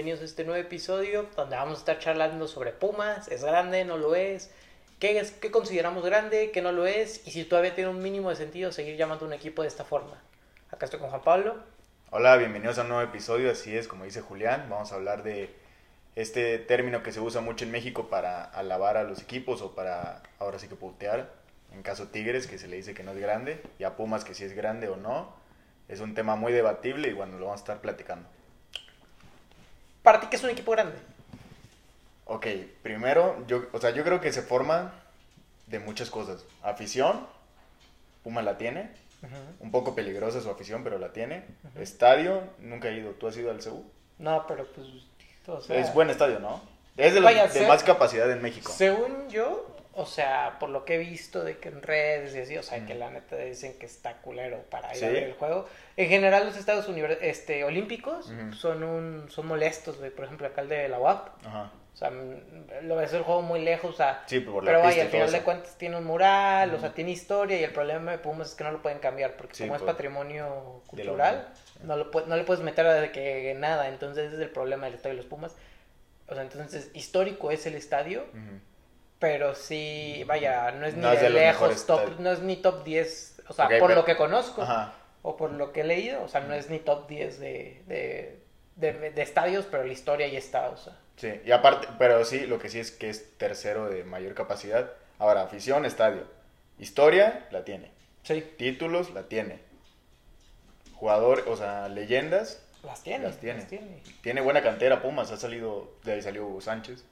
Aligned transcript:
bienvenidos 0.00 0.22
a 0.22 0.24
este 0.24 0.44
nuevo 0.44 0.58
episodio 0.58 1.26
donde 1.36 1.56
vamos 1.56 1.74
a 1.74 1.80
estar 1.80 1.98
charlando 1.98 2.48
sobre 2.48 2.72
Pumas, 2.72 3.28
es 3.28 3.44
grande, 3.44 3.84
no 3.84 3.98
lo 3.98 4.14
es, 4.14 4.50
qué, 4.98 5.18
es, 5.18 5.30
qué 5.30 5.50
consideramos 5.50 6.02
grande, 6.02 6.52
qué 6.52 6.62
no 6.62 6.72
lo 6.72 6.86
es 6.86 7.20
y 7.26 7.32
si 7.32 7.44
todavía 7.44 7.74
tiene 7.74 7.90
un 7.90 8.00
mínimo 8.00 8.30
de 8.30 8.36
sentido 8.36 8.72
seguir 8.72 8.96
llamando 8.96 9.26
a 9.26 9.28
un 9.28 9.34
equipo 9.34 9.60
de 9.60 9.68
esta 9.68 9.84
forma. 9.84 10.18
Acá 10.70 10.86
estoy 10.86 11.00
con 11.00 11.10
Juan 11.10 11.20
Pablo. 11.20 11.56
Hola, 12.08 12.38
bienvenidos 12.38 12.78
a 12.78 12.82
un 12.82 12.88
nuevo 12.88 13.02
episodio, 13.02 13.50
así 13.50 13.76
es, 13.76 13.88
como 13.88 14.04
dice 14.04 14.22
Julián, 14.22 14.68
vamos 14.70 14.90
a 14.90 14.94
hablar 14.94 15.22
de 15.22 15.54
este 16.16 16.56
término 16.56 17.02
que 17.02 17.12
se 17.12 17.20
usa 17.20 17.42
mucho 17.42 17.66
en 17.66 17.70
México 17.70 18.08
para 18.08 18.44
alabar 18.44 18.96
a 18.96 19.04
los 19.04 19.20
equipos 19.20 19.60
o 19.60 19.74
para 19.74 20.22
ahora 20.38 20.58
sí 20.58 20.66
que 20.66 20.76
putear, 20.76 21.30
en 21.74 21.82
caso 21.82 22.08
Tigres 22.08 22.46
que 22.46 22.56
se 22.56 22.68
le 22.68 22.76
dice 22.76 22.94
que 22.94 23.02
no 23.02 23.10
es 23.12 23.18
grande 23.18 23.60
y 23.78 23.84
a 23.84 23.96
Pumas 23.96 24.24
que 24.24 24.32
si 24.32 24.44
es 24.44 24.54
grande 24.54 24.88
o 24.88 24.96
no 24.96 25.34
es 25.88 26.00
un 26.00 26.14
tema 26.14 26.36
muy 26.36 26.54
debatible 26.54 27.08
y 27.08 27.12
bueno, 27.12 27.38
lo 27.38 27.44
vamos 27.44 27.60
a 27.60 27.64
estar 27.64 27.80
platicando. 27.82 28.26
¿Para 30.02 30.20
ti 30.20 30.26
qué 30.30 30.36
es 30.36 30.42
un 30.42 30.50
equipo 30.50 30.72
grande? 30.72 30.96
Ok, 32.26 32.46
primero, 32.82 33.44
yo, 33.46 33.66
o 33.72 33.80
sea, 33.80 33.90
yo 33.90 34.04
creo 34.04 34.20
que 34.20 34.32
se 34.32 34.42
forma 34.42 34.92
de 35.66 35.78
muchas 35.78 36.10
cosas. 36.10 36.44
Afición, 36.62 37.26
Puma 38.22 38.42
la 38.42 38.58
tiene. 38.58 38.90
Un 39.60 39.70
poco 39.70 39.94
peligrosa 39.94 40.40
su 40.40 40.48
afición, 40.48 40.82
pero 40.82 40.98
la 40.98 41.12
tiene. 41.12 41.44
Estadio, 41.76 42.42
nunca 42.58 42.88
he 42.88 42.96
ido. 42.96 43.10
¿Tú 43.12 43.28
has 43.28 43.36
ido 43.36 43.50
al 43.50 43.60
CEU? 43.60 43.84
No, 44.18 44.46
pero 44.46 44.66
pues... 44.72 44.86
O 45.46 45.60
sea, 45.60 45.76
es 45.76 45.92
buen 45.92 46.08
estadio, 46.08 46.38
¿no? 46.38 46.60
Es 46.96 47.14
de, 47.14 47.20
los, 47.20 47.54
de 47.54 47.66
más 47.66 47.82
capacidad 47.82 48.30
en 48.30 48.40
México. 48.42 48.72
Según 48.74 49.28
yo, 49.28 49.66
o 50.00 50.06
sea, 50.06 50.56
por 50.58 50.70
lo 50.70 50.84
que 50.84 50.94
he 50.94 50.98
visto 50.98 51.44
de 51.44 51.58
que 51.58 51.68
en 51.68 51.82
redes 51.82 52.34
y 52.34 52.40
así, 52.40 52.56
o 52.56 52.62
sea, 52.62 52.86
que 52.86 52.94
la 52.94 53.10
neta 53.10 53.36
dicen 53.36 53.78
que 53.78 53.86
está 53.86 54.14
culero 54.16 54.62
para 54.70 54.96
ir 54.96 55.04
a 55.04 55.08
ver 55.08 55.22
el 55.24 55.34
juego. 55.34 55.68
En 55.96 56.08
general 56.08 56.46
los 56.46 56.56
estados 56.56 56.88
este, 57.20 57.64
olímpicos 57.64 58.32
son 58.56 58.82
un 58.82 59.30
son 59.30 59.46
molestos, 59.46 59.98
güey. 59.98 60.10
Por 60.10 60.24
ejemplo, 60.24 60.46
acá 60.46 60.62
el 60.62 60.68
de 60.68 60.88
la 60.88 60.98
UAP. 60.98 61.46
Ajá. 61.46 61.70
O 61.92 61.96
sea, 61.96 62.10
lo 62.82 62.96
ves 62.96 63.12
el 63.12 63.22
juego 63.22 63.42
muy 63.42 63.60
lejos, 63.60 63.94
o 63.94 63.96
sea, 63.96 64.22
sí, 64.24 64.40
por 64.40 64.64
pero 64.64 64.80
vaya, 64.80 65.02
al 65.02 65.08
final 65.08 65.30
de 65.30 65.42
cuentas 65.42 65.76
tiene 65.76 65.96
un 65.96 66.04
mural, 66.04 66.72
o 66.72 66.80
sea, 66.80 66.94
tiene 66.94 67.10
historia 67.10 67.60
y 67.60 67.64
el 67.64 67.72
problema 67.72 68.12
de 68.12 68.18
Pumas 68.18 68.50
es 68.50 68.54
que 68.54 68.64
no 68.64 68.70
lo 68.70 68.80
pueden 68.80 69.00
cambiar 69.00 69.36
porque 69.36 69.58
como 69.58 69.76
es 69.76 69.82
patrimonio 69.82 70.82
cultural, 70.86 71.52
no, 71.82 71.96
lo, 71.96 72.10
no 72.26 72.36
le 72.36 72.44
puedes 72.44 72.62
meter 72.62 72.86
de 72.86 73.12
que 73.12 73.54
nada, 73.58 73.88
entonces 73.88 74.28
ese 74.28 74.36
es 74.36 74.40
el 74.40 74.50
problema 74.50 74.86
del 74.86 74.94
estadio 74.94 75.16
de 75.16 75.22
los 75.22 75.26
Pumas. 75.26 75.56
O 76.28 76.34
sea, 76.34 76.44
entonces 76.44 76.90
histórico 76.94 77.50
es 77.50 77.66
el 77.66 77.74
estadio, 77.74 78.24
pero 79.20 79.54
sí, 79.54 80.24
vaya, 80.26 80.72
no 80.72 80.86
es 80.86 80.96
ni 80.96 81.02
de, 81.02 81.30
lejos 81.30 81.86
top, 81.86 82.18
no 82.18 82.32
es 82.32 82.40
ni 82.40 82.56
top 82.56 82.82
10, 82.82 83.42
o 83.48 83.52
sea, 83.52 83.68
por 83.78 83.94
lo 83.94 84.04
que 84.04 84.16
conozco 84.16 84.66
o 85.22 85.36
por 85.36 85.52
lo 85.52 85.72
que 85.72 85.82
he 85.82 85.84
leído, 85.84 86.24
o 86.24 86.28
sea, 86.28 86.40
no 86.40 86.54
es 86.54 86.70
ni 86.70 86.78
top 86.78 87.06
10 87.06 87.38
de, 87.38 87.82
de, 87.86 88.40
de, 89.10 89.22
estadios, 89.22 89.66
pero 89.70 89.84
la 89.84 89.92
historia 89.92 90.26
ya 90.26 90.38
está, 90.38 90.70
o 90.70 90.76
sea. 90.78 90.96
Sí, 91.16 91.30
y 91.44 91.52
aparte, 91.52 91.86
pero 91.98 92.24
sí, 92.24 92.46
lo 92.46 92.58
que 92.58 92.70
sí 92.70 92.80
es 92.80 92.90
que 92.90 93.10
es 93.10 93.36
tercero 93.36 93.90
de 93.90 94.04
mayor 94.04 94.34
capacidad. 94.34 94.92
Ahora, 95.18 95.42
afición, 95.42 95.84
estadio. 95.84 96.22
Historia, 96.78 97.46
la 97.50 97.62
tiene. 97.62 97.90
Sí. 98.22 98.42
Títulos, 98.56 99.10
la 99.12 99.24
tiene. 99.24 99.58
Jugador, 100.94 101.44
o 101.46 101.58
sea, 101.58 101.90
leyendas. 101.90 102.62
Las 102.82 103.02
tiene. 103.02 103.24
Las 103.24 103.36
tiene. 103.36 103.66
tiene. 104.22 104.40
buena 104.40 104.62
cantera, 104.62 105.02
Pumas. 105.02 105.30
Ha 105.30 105.36
salido, 105.36 105.92
de 106.04 106.12
ahí 106.12 106.22
salió 106.22 106.46
Hugo 106.46 106.62
Sánchez, 106.62 107.04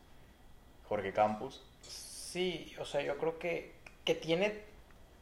Jorge 0.89 1.13
Campos. 1.13 1.63
Sí, 1.83 2.75
o 2.79 2.85
sea, 2.85 3.03
yo 3.03 3.19
creo 3.19 3.39
que, 3.39 3.73
que 4.05 4.15
tiene 4.15 4.63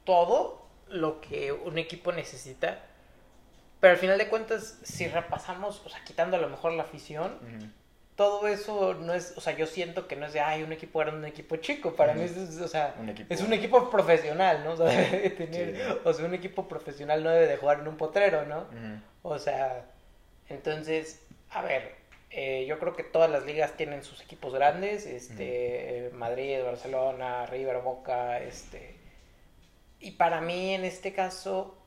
todo 0.04 0.66
lo 0.88 1.20
que 1.20 1.52
un 1.52 1.78
equipo 1.78 2.12
necesita. 2.12 2.82
Pero 3.80 3.92
al 3.92 3.98
final 3.98 4.18
de 4.18 4.28
cuentas, 4.28 4.78
si 4.82 5.06
repasamos, 5.06 5.82
o 5.84 5.88
sea, 5.88 6.02
quitando 6.04 6.36
a 6.36 6.40
lo 6.40 6.48
mejor 6.48 6.72
la 6.72 6.84
afición, 6.84 7.38
todo 8.16 8.48
eso 8.48 8.94
no 8.94 9.12
es, 9.12 9.34
o 9.36 9.40
sea, 9.40 9.54
yo 9.54 9.66
siento 9.66 10.08
que 10.08 10.16
no 10.16 10.26
es 10.26 10.32
de, 10.32 10.40
ay, 10.40 10.62
un 10.62 10.72
equipo 10.72 11.00
grande, 11.00 11.18
un 11.18 11.26
equipo 11.26 11.56
chico. 11.56 11.94
Para 11.94 12.14
mí 12.14 12.22
es, 12.22 12.36
o 12.58 12.68
sea, 12.68 12.94
es 13.28 13.42
un 13.42 13.52
equipo 13.52 13.90
profesional, 13.90 14.64
¿no? 14.64 14.72
O 14.72 14.76
sea, 14.76 14.86
debe 15.10 15.30
tener, 15.30 16.00
o 16.04 16.12
sea, 16.12 16.24
un 16.24 16.34
equipo 16.34 16.66
profesional 16.66 17.22
no 17.22 17.30
debe 17.30 17.46
de 17.46 17.56
jugar 17.58 17.80
en 17.80 17.88
un 17.88 17.96
potrero, 17.96 18.46
¿no? 18.46 18.66
O 19.22 19.38
sea, 19.38 19.84
entonces, 20.48 21.22
a 21.50 21.60
ver, 21.62 21.94
eh, 22.38 22.66
yo 22.68 22.78
creo 22.78 22.94
que 22.94 23.02
todas 23.02 23.30
las 23.30 23.46
ligas 23.46 23.78
tienen 23.78 24.04
sus 24.04 24.20
equipos 24.20 24.52
grandes, 24.52 25.06
este, 25.06 26.10
Madrid, 26.12 26.62
Barcelona, 26.62 27.46
River, 27.46 27.78
Boca, 27.78 28.38
este, 28.40 28.94
y 30.00 30.10
para 30.10 30.42
mí 30.42 30.74
en 30.74 30.84
este 30.84 31.14
caso, 31.14 31.78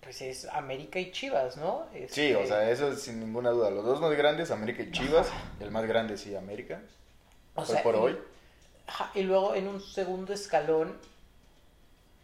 pues 0.00 0.22
es 0.22 0.46
América 0.46 0.98
y 0.98 1.12
Chivas, 1.12 1.58
¿no? 1.58 1.84
Sí, 2.08 2.32
o 2.32 2.38
este, 2.38 2.46
sea, 2.46 2.70
eso 2.70 2.90
es 2.90 3.02
sin 3.02 3.20
ninguna 3.20 3.50
duda. 3.50 3.70
Los 3.70 3.84
dos 3.84 4.00
más 4.00 4.16
grandes, 4.16 4.50
América 4.50 4.82
y 4.82 4.90
Chivas, 4.92 5.28
el 5.60 5.70
más 5.70 5.84
grande 5.84 6.16
sí, 6.16 6.34
América. 6.34 6.80
O 7.54 7.66
sea, 7.66 7.82
por 7.82 7.96
hoy. 7.96 8.16
y 9.14 9.24
luego 9.24 9.54
en 9.54 9.68
un 9.68 9.82
segundo 9.82 10.32
escalón 10.32 10.98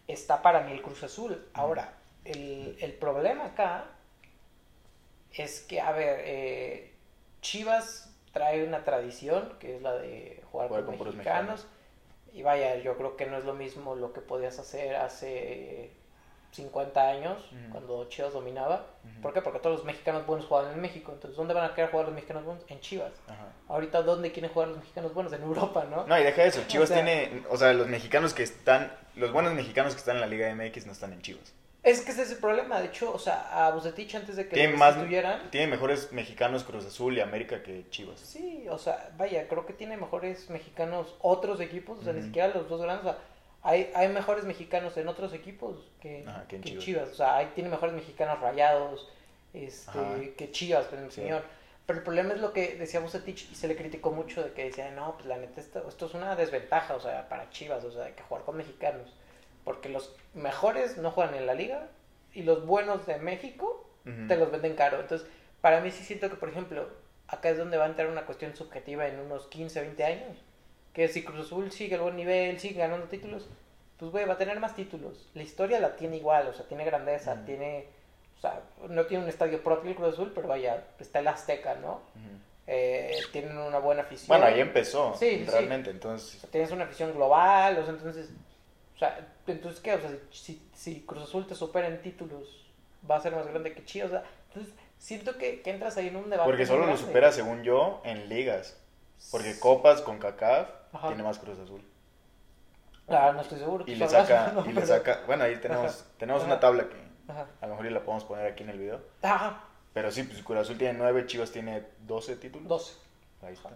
está 0.09 0.41
para 0.41 0.63
mí 0.63 0.73
el 0.73 0.81
Cruz 0.81 1.03
Azul. 1.03 1.47
Ahora, 1.53 1.93
el, 2.25 2.79
el 2.81 2.95
problema 2.95 3.45
acá 3.45 3.85
es 5.35 5.61
que, 5.61 5.83
a 5.83 5.93
ver, 5.93 6.21
eh, 6.25 6.92
Chivas 7.43 8.11
trae 8.33 8.65
una 8.65 8.85
tradición 8.85 9.53
que 9.59 9.77
es 9.77 9.83
la 9.83 9.93
de 9.95 10.43
jugar, 10.51 10.69
con, 10.71 10.99
mexicanos. 10.99 11.67
Y 12.33 12.43
vaya, 12.43 12.77
yo 12.77 12.97
creo 12.97 13.17
que 13.17 13.27
no 13.27 13.37
es 13.37 13.45
lo 13.45 13.53
mismo 13.53 13.95
lo 13.95 14.15
que 14.15 14.23
podías 14.23 14.59
hacer 14.59 14.97
hace 14.97 15.91
50 16.53 17.09
años, 17.09 17.51
cuando 17.71 18.09
Chivas 18.09 18.33
dominaba. 18.33 18.87
¿Por 19.21 19.35
qué? 19.35 19.43
Porque 19.43 19.59
todos 19.59 19.77
los 19.77 19.85
mexicanos 19.85 20.25
buenos 20.27 20.47
jugaban 20.47 20.73
en 20.73 20.81
México. 20.81 21.13
Entonces, 21.13 21.37
¿dónde 21.37 21.53
van 21.53 21.71
a 21.71 21.75
querer 21.75 21.91
jugar 21.91 22.07
los 22.07 22.15
mexicanos 22.15 22.45
buenos? 22.45 22.65
En 22.69 22.81
Chivas. 22.81 23.13
Ahorita, 23.69 24.03
¿dónde 24.03 24.33
quieren 24.33 24.51
jugar 24.51 24.69
los 24.69 24.79
mexicanos 24.79 25.13
buenos? 25.13 25.33
En 25.35 25.43
Europa, 25.43 25.85
¿no? 25.91 26.07
No, 26.07 26.19
y 26.19 26.23
deja 26.23 26.45
eso. 26.45 26.63
Chivas 26.69 26.91
tiene, 26.91 27.43
o 27.51 27.57
sea, 27.59 27.75
los 27.75 27.89
mexicanos 27.89 28.33
que 28.33 28.45
están, 28.45 28.93
los 29.17 29.33
buenos 29.33 29.53
mexicanos 29.53 29.93
que 29.93 29.99
están 29.99 30.17
en 30.17 30.21
la 30.23 30.27
Liga 30.27 30.55
MX 30.55 30.87
no 30.87 30.93
están 30.93 31.13
en 31.13 31.21
Chivas. 31.21 31.53
Es 31.83 32.01
que 32.03 32.13
ese 32.13 32.23
es 32.23 32.31
el 32.31 32.39
problema. 32.39 32.81
De 32.81 32.87
hecho, 32.87 33.13
o 33.13 33.19
sea, 33.19 33.67
a 33.67 33.71
Bucetich 33.73 34.15
antes 34.15 34.37
de 34.37 34.49
que 34.49 34.55
tiene 34.55 34.75
más, 34.75 34.97
Tiene 35.51 35.67
mejores 35.67 36.13
mexicanos 36.13 36.63
Cruz 36.63 36.87
Azul 36.87 37.17
y 37.17 37.21
América 37.21 37.63
que 37.63 37.89
Chivas. 37.91 38.21
Sí, 38.21 38.67
o 38.71 38.79
sea, 38.79 39.11
vaya, 39.17 39.49
creo 39.49 39.67
que 39.67 39.73
tiene 39.73 39.97
mejores 39.97 40.49
mexicanos 40.49 41.17
otros 41.21 41.61
equipos, 41.61 41.99
o 41.99 42.05
sea, 42.05 42.13
ni 42.13 42.23
siquiera 42.23 42.49
los 42.49 42.69
dos 42.69 42.83
grandes. 42.83 43.07
O 43.07 43.11
sea, 43.11 43.19
hay, 43.63 43.91
hay 43.95 44.09
mejores 44.09 44.45
mexicanos 44.45 44.97
en 44.97 45.09
otros 45.09 45.33
equipos 45.33 45.91
que, 46.01 46.25
Chivas. 46.79 47.11
O 47.11 47.15
sea, 47.15 47.37
hay, 47.37 47.47
tiene 47.55 47.69
mejores 47.69 47.95
mexicanos 47.95 48.41
rayados 48.41 49.09
este, 49.53 50.35
que 50.37 50.51
Chivas, 50.53 50.87
pero 50.89 51.03
pues, 51.03 51.15
señor. 51.15 51.43
Pero 51.85 51.99
el 51.99 52.05
problema 52.05 52.35
es 52.35 52.41
lo 52.41 52.53
que 52.53 52.77
decía 52.77 53.01
Bucetich 53.01 53.51
y 53.51 53.57
se 53.57 53.67
le 53.67 53.75
criticó 53.75 54.13
mucho 54.13 54.43
de 54.45 54.53
que 54.53 54.65
decía, 54.65 54.91
no, 54.93 55.15
pues 55.15 55.27
la 55.27 55.37
neta, 55.37 55.61
esto, 55.61 55.85
esto 55.89 56.07
es 56.07 56.15
una 56.15 56.37
desventaja, 56.37 56.95
o 56.95 57.01
sea, 57.01 57.29
para 57.29 57.51
Chivas, 57.51 57.83
o 57.83 57.91
sea, 57.91 58.05
hay 58.05 58.13
que 58.13 58.23
jugar 58.23 58.45
con 58.45 58.57
mexicanos. 58.57 59.13
Porque 59.65 59.89
los 59.89 60.15
mejores 60.35 60.99
no 60.99 61.11
juegan 61.11 61.35
en 61.35 61.47
la 61.47 61.55
liga 61.55 61.89
y 62.33 62.43
los 62.43 62.67
buenos 62.67 63.07
de 63.07 63.19
México 63.19 63.89
te 64.05 64.37
los 64.37 64.51
venden 64.51 64.75
caro. 64.75 65.01
Entonces, 65.01 65.29
para 65.61 65.81
mí 65.81 65.91
sí 65.91 66.03
siento 66.03 66.29
que, 66.29 66.37
por 66.37 66.49
ejemplo, 66.49 66.89
acá 67.29 67.51
es 67.51 67.59
donde 67.59 67.77
va 67.77 67.85
a 67.85 67.89
entrar 67.89 68.09
una 68.09 68.27
cuestión 68.27 68.57
subjetiva 68.57 69.07
en 69.07 69.21
unos 69.21 69.47
15, 69.47 69.81
20 69.81 70.05
años. 70.05 70.39
Que 70.93 71.09
si 71.09 71.23
Cruz 71.25 71.47
Azul 71.47 71.71
sigue 71.71 71.95
el 71.95 72.03
buen 72.03 72.17
nivel, 72.17 72.59
sigue 72.59 72.81
ganando 72.81 73.07
títulos, 73.07 73.49
pues 73.97 74.11
güey, 74.11 74.25
va 74.27 74.35
a 74.35 74.39
tener 74.39 74.59
más 74.59 74.75
títulos. 74.75 75.29
La 75.35 75.43
historia 75.43 75.79
la 75.79 75.97
tiene 75.97 76.17
igual, 76.17 76.49
o 76.49 76.53
sea, 76.53 76.67
tiene 76.67 76.85
grandeza, 76.85 77.45
tiene, 77.47 77.87
o 78.37 78.41
sea, 78.41 78.61
no 78.89 79.07
tiene 79.07 79.23
un 79.23 79.31
estadio 79.31 79.63
propio 79.63 79.91
el 79.91 79.97
Cruz 79.97 80.15
Azul, 80.15 80.33
pero 80.35 80.49
vaya, 80.49 80.85
está 80.99 81.21
el 81.21 81.29
Azteca, 81.29 81.77
¿no? 81.77 82.01
eh, 82.67 83.19
tienen 83.33 83.57
una 83.57 83.79
buena 83.79 84.03
afición. 84.03 84.29
Bueno, 84.29 84.47
ahí 84.47 84.61
empezó, 84.61 85.15
sí, 85.17 85.45
realmente, 85.49 85.91
entonces. 85.91 86.41
tienes 86.51 86.71
una 86.71 86.85
afición 86.85 87.13
global, 87.13 87.79
o 87.79 87.85
sea, 87.85 87.95
entonces 87.95 88.31
sea, 89.03 89.29
entonces, 89.47 89.81
¿qué? 89.81 89.95
O 89.95 90.01
sea, 90.01 90.11
si, 90.31 90.63
si 90.75 91.03
Cruz 91.03 91.23
Azul 91.23 91.47
te 91.47 91.55
supera 91.55 91.89
en 91.89 92.01
títulos, 92.03 92.67
va 93.09 93.17
a 93.17 93.21
ser 93.21 93.35
más 93.35 93.47
grande 93.47 93.73
que 93.73 93.85
Chivas. 93.85 94.09
O 94.09 94.13
sea, 94.13 94.25
entonces, 94.49 94.75
siento 94.99 95.37
que, 95.39 95.63
que, 95.63 95.71
entras 95.71 95.97
ahí 95.97 96.09
en 96.09 96.17
un 96.17 96.31
debate. 96.31 96.49
Porque 96.49 96.67
solo 96.67 96.87
lo 96.87 96.97
supera, 96.97 97.33
según 97.33 97.63
yo, 97.63 98.01
en 98.05 98.29
ligas. 98.29 98.79
Porque 99.31 99.59
Copas 99.59 100.03
con 100.03 100.19
CACAF 100.19 100.69
tiene 101.07 101.23
más 101.23 101.39
Cruz 101.39 101.59
Azul. 101.59 101.83
Ah, 103.09 103.33
no 103.35 103.41
estoy 103.41 103.59
seguro. 103.59 103.85
Y 103.87 103.95
le 103.95 104.09
saca, 104.09 104.55
y 104.67 104.73
le 104.73 104.87
saca, 104.87 105.23
bueno, 105.27 105.45
ahí 105.45 105.57
tenemos, 105.57 106.05
tenemos 106.19 106.45
una 106.45 106.61
tabla 106.61 106.89
que 106.89 106.97
a 107.61 107.67
lo 107.67 107.77
mejor 107.77 107.91
la 107.91 108.01
podemos 108.01 108.25
poner 108.25 108.47
aquí 108.47 108.63
en 108.63 108.71
el 108.71 108.79
video. 108.79 109.01
Pero 109.93 110.11
sí, 110.11 110.23
pues 110.23 110.43
Cruz 110.43 110.59
Azul 110.59 110.79
tiene 110.79 110.99
9, 110.99 111.27
Chivas 111.27 111.51
tiene 111.51 111.85
12 112.07 112.37
títulos. 112.37 112.69
12. 112.69 112.95
Ahí 113.47 113.55
está. 113.55 113.71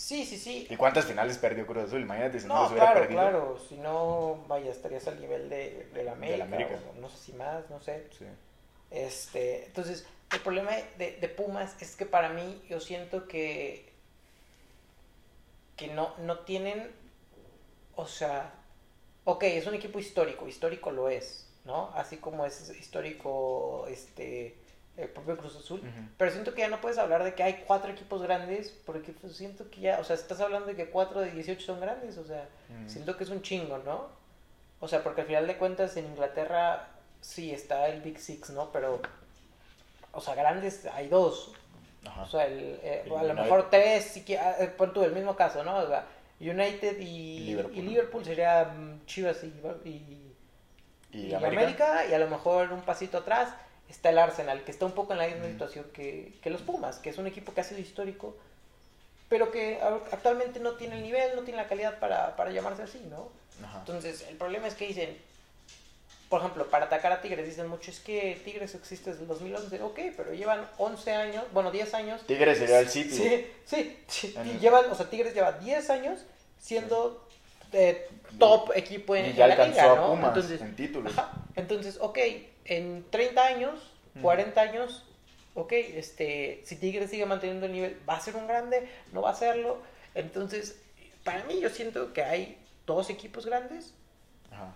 Sí, 0.00 0.24
sí, 0.24 0.38
sí. 0.38 0.66
¿Y 0.70 0.76
cuántas 0.76 1.04
finales 1.04 1.36
perdió 1.36 1.66
Cruz 1.66 1.84
Azul? 1.84 2.00
Imagínate 2.00 2.40
si 2.40 2.46
no, 2.46 2.54
no 2.54 2.68
hubiera 2.68 2.86
claro, 2.86 3.00
perdido. 3.00 3.20
Claro, 3.20 3.58
si 3.68 3.76
no, 3.76 4.42
vaya, 4.48 4.70
estarías 4.70 5.06
al 5.06 5.20
nivel 5.20 5.50
de, 5.50 5.90
de 5.92 6.04
la 6.04 6.12
América. 6.12 6.32
De 6.32 6.38
la 6.38 6.44
América. 6.44 6.80
no 6.98 7.10
sé 7.10 7.18
si 7.18 7.32
más, 7.34 7.68
no 7.68 7.78
sé. 7.80 8.06
Sí. 8.18 8.24
Este, 8.90 9.66
entonces, 9.66 10.06
el 10.32 10.40
problema 10.40 10.70
de, 10.96 11.18
de, 11.20 11.28
Pumas 11.28 11.76
es 11.82 11.96
que 11.96 12.06
para 12.06 12.30
mí 12.30 12.64
yo 12.66 12.80
siento 12.80 13.28
que, 13.28 13.92
que 15.76 15.88
no, 15.88 16.16
no 16.20 16.38
tienen, 16.40 16.90
o 17.94 18.06
sea, 18.06 18.54
ok, 19.24 19.42
es 19.42 19.66
un 19.66 19.74
equipo 19.74 19.98
histórico, 19.98 20.48
histórico 20.48 20.90
lo 20.92 21.10
es, 21.10 21.46
¿no? 21.66 21.90
Así 21.94 22.16
como 22.16 22.46
es 22.46 22.70
histórico 22.70 23.86
este 23.86 24.56
el 25.02 25.08
propio 25.08 25.36
Cruz 25.36 25.56
Azul, 25.56 25.82
pero 26.16 26.30
siento 26.30 26.54
que 26.54 26.62
ya 26.62 26.68
no 26.68 26.80
puedes 26.80 26.98
hablar 26.98 27.24
de 27.24 27.34
que 27.34 27.42
hay 27.42 27.64
cuatro 27.66 27.90
equipos 27.90 28.22
grandes, 28.22 28.70
porque 28.86 29.12
pues, 29.12 29.36
siento 29.36 29.70
que 29.70 29.80
ya, 29.80 29.98
o 30.00 30.04
sea, 30.04 30.16
estás 30.16 30.40
hablando 30.40 30.66
de 30.66 30.76
que 30.76 30.90
cuatro 30.90 31.20
de 31.20 31.30
18 31.30 31.60
son 31.60 31.80
grandes, 31.80 32.18
o 32.18 32.24
sea, 32.24 32.48
siento 32.86 33.16
que 33.16 33.24
es 33.24 33.30
un 33.30 33.42
chingo, 33.42 33.78
¿no? 33.78 34.08
O 34.80 34.88
sea, 34.88 35.02
porque 35.02 35.22
al 35.22 35.26
final 35.26 35.46
de 35.46 35.56
cuentas 35.56 35.96
en 35.96 36.06
Inglaterra 36.06 36.88
sí 37.20 37.52
está 37.52 37.88
el 37.88 38.00
Big 38.00 38.18
Six, 38.18 38.50
¿no? 38.50 38.70
Pero, 38.72 39.00
o 40.12 40.20
sea, 40.20 40.34
grandes 40.34 40.86
hay 40.86 41.08
dos. 41.08 41.52
O 42.22 42.26
sea, 42.26 42.46
el, 42.46 42.80
eh, 42.82 43.04
a 43.14 43.22
lo 43.22 43.34
mejor 43.34 43.68
tres, 43.70 44.04
si 44.04 44.34
ah, 44.34 44.56
eh, 44.58 44.68
pon 44.68 44.92
tú 44.92 45.02
el 45.02 45.12
mismo 45.12 45.36
caso, 45.36 45.62
¿no? 45.62 45.76
O 45.78 45.86
sea, 45.86 46.06
United 46.40 46.98
y 46.98 47.54
Liverpool, 47.74 48.24
sería 48.24 48.64
mm, 48.64 49.04
Chivas 49.04 49.44
y, 49.84 50.32
y, 51.12 51.34
América? 51.34 52.06
y 52.06 52.14
a 52.14 52.18
lo 52.18 52.28
mejor 52.28 52.72
un 52.72 52.80
pasito 52.80 53.18
atrás 53.18 53.50
está 53.90 54.10
el 54.10 54.18
Arsenal, 54.18 54.62
que 54.64 54.70
está 54.70 54.86
un 54.86 54.92
poco 54.92 55.12
en 55.12 55.18
la 55.18 55.26
misma 55.26 55.46
situación 55.46 55.84
que, 55.92 56.32
que, 56.42 56.50
los 56.50 56.62
Pumas, 56.62 56.98
que 56.98 57.10
es 57.10 57.18
un 57.18 57.26
equipo 57.26 57.52
que 57.52 57.60
ha 57.60 57.64
sido 57.64 57.80
histórico, 57.80 58.36
pero 59.28 59.50
que 59.50 59.80
actualmente 60.10 60.60
no 60.60 60.72
tiene 60.72 60.96
el 60.96 61.02
nivel, 61.02 61.36
no 61.36 61.42
tiene 61.42 61.62
la 61.62 61.68
calidad 61.68 61.98
para, 61.98 62.36
para 62.36 62.50
llamarse 62.50 62.82
así, 62.82 63.00
¿no? 63.10 63.28
Entonces, 63.78 64.24
el 64.28 64.36
problema 64.36 64.66
es 64.66 64.74
que 64.74 64.86
dicen, 64.86 65.16
por 66.28 66.40
ejemplo, 66.40 66.68
para 66.68 66.86
atacar 66.86 67.12
a 67.12 67.20
Tigres 67.20 67.46
dicen 67.46 67.68
mucho, 67.68 67.90
es 67.90 68.00
que 68.00 68.40
Tigres 68.44 68.74
existe 68.74 69.10
desde 69.10 69.22
el 69.22 69.28
2011, 69.28 69.82
ok, 69.82 69.98
pero 70.16 70.32
llevan 70.32 70.66
11 70.78 71.12
años, 71.12 71.44
bueno, 71.52 71.70
10 71.70 71.94
años. 71.94 72.20
Tigres 72.26 72.58
sería 72.58 72.80
el 72.80 72.88
sitio. 72.88 73.16
Sí, 73.64 73.96
sí, 74.06 74.34
llevan, 74.60 74.90
o 74.90 74.94
sea, 74.94 75.10
Tigres 75.10 75.34
lleva 75.34 75.52
10 75.52 75.90
años 75.90 76.20
siendo 76.60 77.28
eh, 77.72 78.08
top 78.38 78.70
equipo 78.74 79.14
en, 79.16 79.38
la 79.38 79.48
liga, 79.48 79.94
¿no? 79.96 80.14
entonces, 80.14 80.60
en 80.60 80.74
títulos. 80.76 81.12
entonces, 81.56 81.98
ok, 82.00 82.18
en 82.64 83.04
30 83.10 83.46
años, 83.46 83.92
40 84.22 84.60
años, 84.60 85.04
ok, 85.54 85.72
este, 85.72 86.62
si 86.64 86.76
Tigres 86.76 87.10
sigue 87.10 87.26
manteniendo 87.26 87.66
el 87.66 87.72
nivel, 87.72 88.00
¿va 88.08 88.16
a 88.16 88.20
ser 88.20 88.36
un 88.36 88.46
grande? 88.46 88.88
¿No 89.12 89.22
va 89.22 89.30
a 89.30 89.34
serlo? 89.34 89.78
Entonces, 90.14 90.80
para 91.24 91.44
mí 91.44 91.60
yo 91.60 91.68
siento 91.70 92.12
que 92.12 92.22
hay 92.22 92.58
dos 92.86 93.10
equipos 93.10 93.46
grandes. 93.46 93.94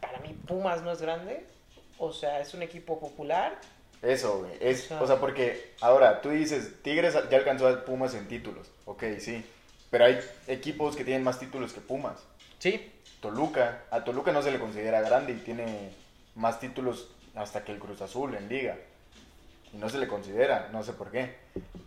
Para 0.01 0.19
mí 0.21 0.35
Pumas 0.47 0.83
no 0.83 0.93
es 0.93 1.03
grande. 1.03 1.45
O 1.99 2.13
sea, 2.13 2.41
es 2.41 2.55
un 2.55 2.63
equipo 2.63 2.99
popular. 2.99 3.59
Eso, 4.03 4.41
güey. 4.41 4.53
Es, 4.61 4.91
o 4.91 5.07
sea, 5.07 5.19
porque 5.19 5.75
ahora 5.81 6.21
tú 6.21 6.31
dices, 6.31 6.83
Tigres 6.83 7.15
ya 7.31 7.37
alcanzó 7.39 7.69
a 7.69 7.85
Pumas 7.85 8.15
en 8.15 8.29
títulos. 8.29 8.71
Ok, 8.85 9.05
sí. 9.19 9.45
Pero 9.91 10.07
hay 10.07 10.21
equipos 10.47 10.97
que 10.97 11.05
tienen 11.05 11.23
más 11.23 11.39
títulos 11.39 11.73
que 11.73 11.81
Pumas. 11.81 12.19
Sí. 12.59 12.93
Toluca. 13.21 13.85
A 13.91 14.05
Toluca 14.05 14.33
no 14.33 14.43
se 14.43 14.51
le 14.51 14.59
considera 14.59 15.01
grande 15.01 15.33
y 15.33 15.37
tiene 15.37 15.91
más 16.35 16.61
títulos 16.61 17.09
hasta 17.35 17.65
que 17.65 17.73
el 17.73 17.79
Cruz 17.79 18.01
Azul 18.01 18.35
en 18.35 18.49
liga. 18.49 18.77
Y 19.73 19.77
no 19.77 19.89
se 19.89 19.99
le 19.99 20.07
considera, 20.07 20.69
no 20.73 20.83
sé 20.83 20.93
por 20.93 21.11
qué. 21.11 21.37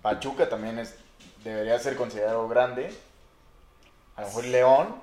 Pachuca 0.02 0.50
también 0.50 0.78
es, 0.80 0.96
debería 1.44 1.80
ser 1.80 1.96
considerado 1.96 2.48
grande. 2.48 2.94
A 4.16 4.22
lo 4.22 4.28
mejor 4.28 4.46
León 4.46 4.96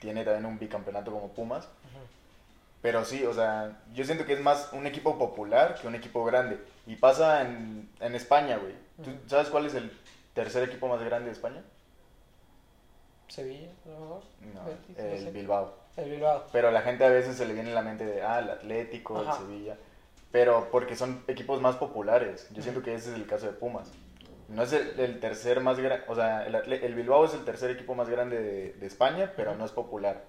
tiene 0.00 0.24
también 0.24 0.46
un 0.46 0.58
bicampeonato 0.58 1.10
como 1.10 1.28
Pumas. 1.28 1.68
Pero 2.82 3.02
sí, 3.06 3.24
o 3.24 3.32
sea, 3.32 3.80
yo 3.94 4.04
siento 4.04 4.26
que 4.26 4.34
es 4.34 4.40
más 4.40 4.68
un 4.72 4.86
equipo 4.86 5.18
popular 5.18 5.80
que 5.80 5.86
un 5.86 5.94
equipo 5.94 6.22
grande. 6.24 6.62
Y 6.86 6.96
pasa 6.96 7.40
en, 7.40 7.88
en 8.00 8.14
España, 8.14 8.58
güey. 8.58 8.74
¿Tú 9.02 9.10
sabes 9.26 9.48
cuál 9.48 9.64
es 9.64 9.74
el 9.74 9.90
tercer 10.34 10.68
equipo 10.68 10.86
más 10.86 11.02
grande 11.02 11.26
de 11.26 11.32
España? 11.32 11.62
Sevilla, 13.28 13.70
a 13.86 13.88
lo 13.88 14.00
mejor. 14.00 14.22
No, 14.52 15.02
el 15.02 15.32
Bilbao. 15.32 15.83
El 15.96 16.10
Bilbao. 16.10 16.44
Pero 16.52 16.70
la 16.70 16.82
gente 16.82 17.04
a 17.04 17.08
veces 17.08 17.36
se 17.36 17.46
le 17.46 17.54
viene 17.54 17.68
en 17.68 17.74
la 17.74 17.82
mente 17.82 18.04
de, 18.04 18.22
ah, 18.22 18.40
el 18.40 18.50
Atlético, 18.50 19.22
el 19.22 19.32
Sevilla. 19.32 19.76
Pero 20.32 20.68
porque 20.70 20.96
son 20.96 21.22
equipos 21.28 21.60
más 21.60 21.76
populares. 21.76 22.48
Yo 22.52 22.62
siento 22.62 22.82
que 22.82 22.94
ese 22.94 23.10
es 23.10 23.16
el 23.16 23.26
caso 23.26 23.46
de 23.46 23.52
Pumas. 23.52 23.92
No 24.48 24.62
es 24.62 24.72
el, 24.72 25.20
tercer 25.20 25.60
más 25.60 25.78
grande, 25.78 26.04
o 26.06 26.14
sea, 26.14 26.46
el, 26.46 26.94
Bilbao 26.94 27.24
es 27.24 27.32
el 27.34 27.44
tercer 27.44 27.70
equipo 27.70 27.94
más 27.94 28.10
grande 28.10 28.74
de, 28.78 28.86
España, 28.86 29.32
pero 29.36 29.54
no 29.54 29.64
es 29.64 29.72
popular. 29.72 30.22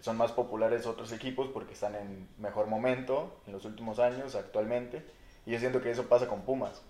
Son 0.00 0.16
más 0.16 0.32
populares 0.32 0.86
otros 0.86 1.12
equipos 1.12 1.48
porque 1.52 1.74
están 1.74 1.94
en 1.94 2.28
mejor 2.38 2.66
momento 2.66 3.40
en 3.46 3.52
los 3.52 3.64
últimos 3.64 3.98
años, 3.98 4.34
actualmente. 4.34 5.04
Y 5.46 5.52
yo 5.52 5.58
siento 5.58 5.80
que 5.80 5.90
eso 5.90 6.08
pasa 6.08 6.26
con 6.26 6.42
Pumas. 6.42 6.82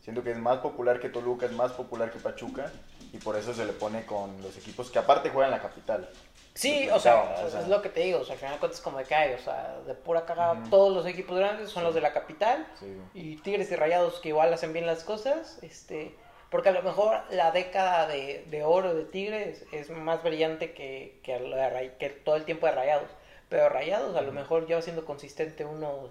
Siento 0.00 0.22
que 0.22 0.32
es 0.32 0.38
más 0.38 0.58
popular 0.58 1.00
que 1.00 1.08
Toluca, 1.08 1.46
es 1.46 1.52
más 1.52 1.72
popular 1.72 2.10
que 2.10 2.18
Pachuca. 2.18 2.70
Y 3.14 3.18
por 3.18 3.36
eso 3.36 3.54
se 3.54 3.64
le 3.64 3.72
pone 3.72 4.04
con 4.04 4.42
los 4.42 4.56
equipos 4.56 4.90
que 4.90 4.98
aparte 4.98 5.30
juegan 5.30 5.52
en 5.52 5.58
la 5.58 5.62
capital. 5.62 6.10
Sí, 6.52 6.88
o 6.90 6.98
sea, 6.98 7.46
es 7.46 7.68
lo 7.68 7.80
que 7.80 7.88
te 7.88 8.00
digo, 8.00 8.18
o 8.20 8.24
sea, 8.24 8.34
al 8.34 8.40
final 8.40 8.58
cuentas 8.58 8.80
como 8.80 8.98
de 8.98 9.04
cae, 9.04 9.34
o 9.36 9.38
sea, 9.38 9.76
de 9.86 9.94
pura 9.94 10.24
cagada, 10.24 10.62
todos 10.68 10.92
los 10.92 11.06
equipos 11.06 11.38
grandes 11.38 11.70
son 11.70 11.84
los 11.84 11.94
de 11.94 12.00
la 12.00 12.12
capital, 12.12 12.66
y 13.12 13.36
Tigres 13.36 13.70
y 13.70 13.76
Rayados 13.76 14.20
que 14.20 14.30
igual 14.30 14.52
hacen 14.52 14.72
bien 14.72 14.86
las 14.86 15.04
cosas, 15.04 15.58
este, 15.62 16.14
porque 16.50 16.68
a 16.68 16.72
lo 16.72 16.82
mejor 16.82 17.22
la 17.30 17.50
década 17.50 18.06
de, 18.06 18.46
de 18.50 18.62
oro 18.62 18.94
de 18.94 19.04
Tigres 19.04 19.64
es 19.72 19.90
más 19.90 20.22
brillante 20.22 20.74
que, 20.74 21.20
que, 21.22 21.94
que 21.98 22.08
todo 22.10 22.36
el 22.36 22.44
tiempo 22.44 22.66
de 22.66 22.72
Rayados, 22.72 23.10
pero 23.48 23.68
Rayados 23.68 24.16
a 24.16 24.22
lo 24.22 24.32
mejor 24.32 24.66
lleva 24.66 24.82
siendo 24.82 25.04
consistente 25.04 25.64
unos 25.64 26.10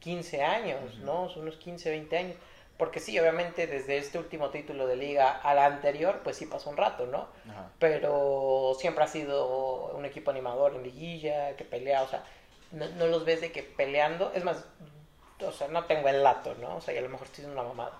15 0.00 0.42
años, 0.42 0.98
¿no? 0.98 1.30
Unos 1.36 1.56
15, 1.56 1.90
20 1.90 2.18
años. 2.18 2.36
Porque 2.76 3.00
sí, 3.00 3.18
obviamente 3.18 3.66
desde 3.66 3.98
este 3.98 4.18
último 4.18 4.50
título 4.50 4.86
de 4.86 4.96
liga 4.96 5.30
a 5.30 5.54
la 5.54 5.66
anterior, 5.66 6.20
pues 6.24 6.36
sí 6.36 6.46
pasó 6.46 6.70
un 6.70 6.76
rato, 6.76 7.06
¿no? 7.06 7.28
Pero 7.78 8.74
siempre 8.78 9.04
ha 9.04 9.08
sido 9.08 9.92
un 9.94 10.04
equipo 10.04 10.30
animador 10.30 10.74
en 10.74 10.82
liguilla, 10.82 11.54
que 11.56 11.64
pelea, 11.64 12.02
o 12.02 12.08
sea, 12.08 12.24
no, 12.72 13.06
los 13.06 13.24
ves 13.24 13.40
de 13.40 13.52
que 13.52 13.62
peleando, 13.62 14.32
es 14.34 14.44
más, 14.44 14.64
o 15.46 15.52
sea, 15.52 15.68
no 15.68 15.84
tengo 15.84 16.08
el 16.08 16.22
lato, 16.22 16.54
¿no? 16.60 16.76
O 16.76 16.80
sea, 16.80 16.94
y 16.94 16.98
a 16.98 17.02
lo 17.02 17.08
mejor 17.08 17.26
estoy 17.26 17.44
una 17.44 17.62
mamada. 17.62 17.92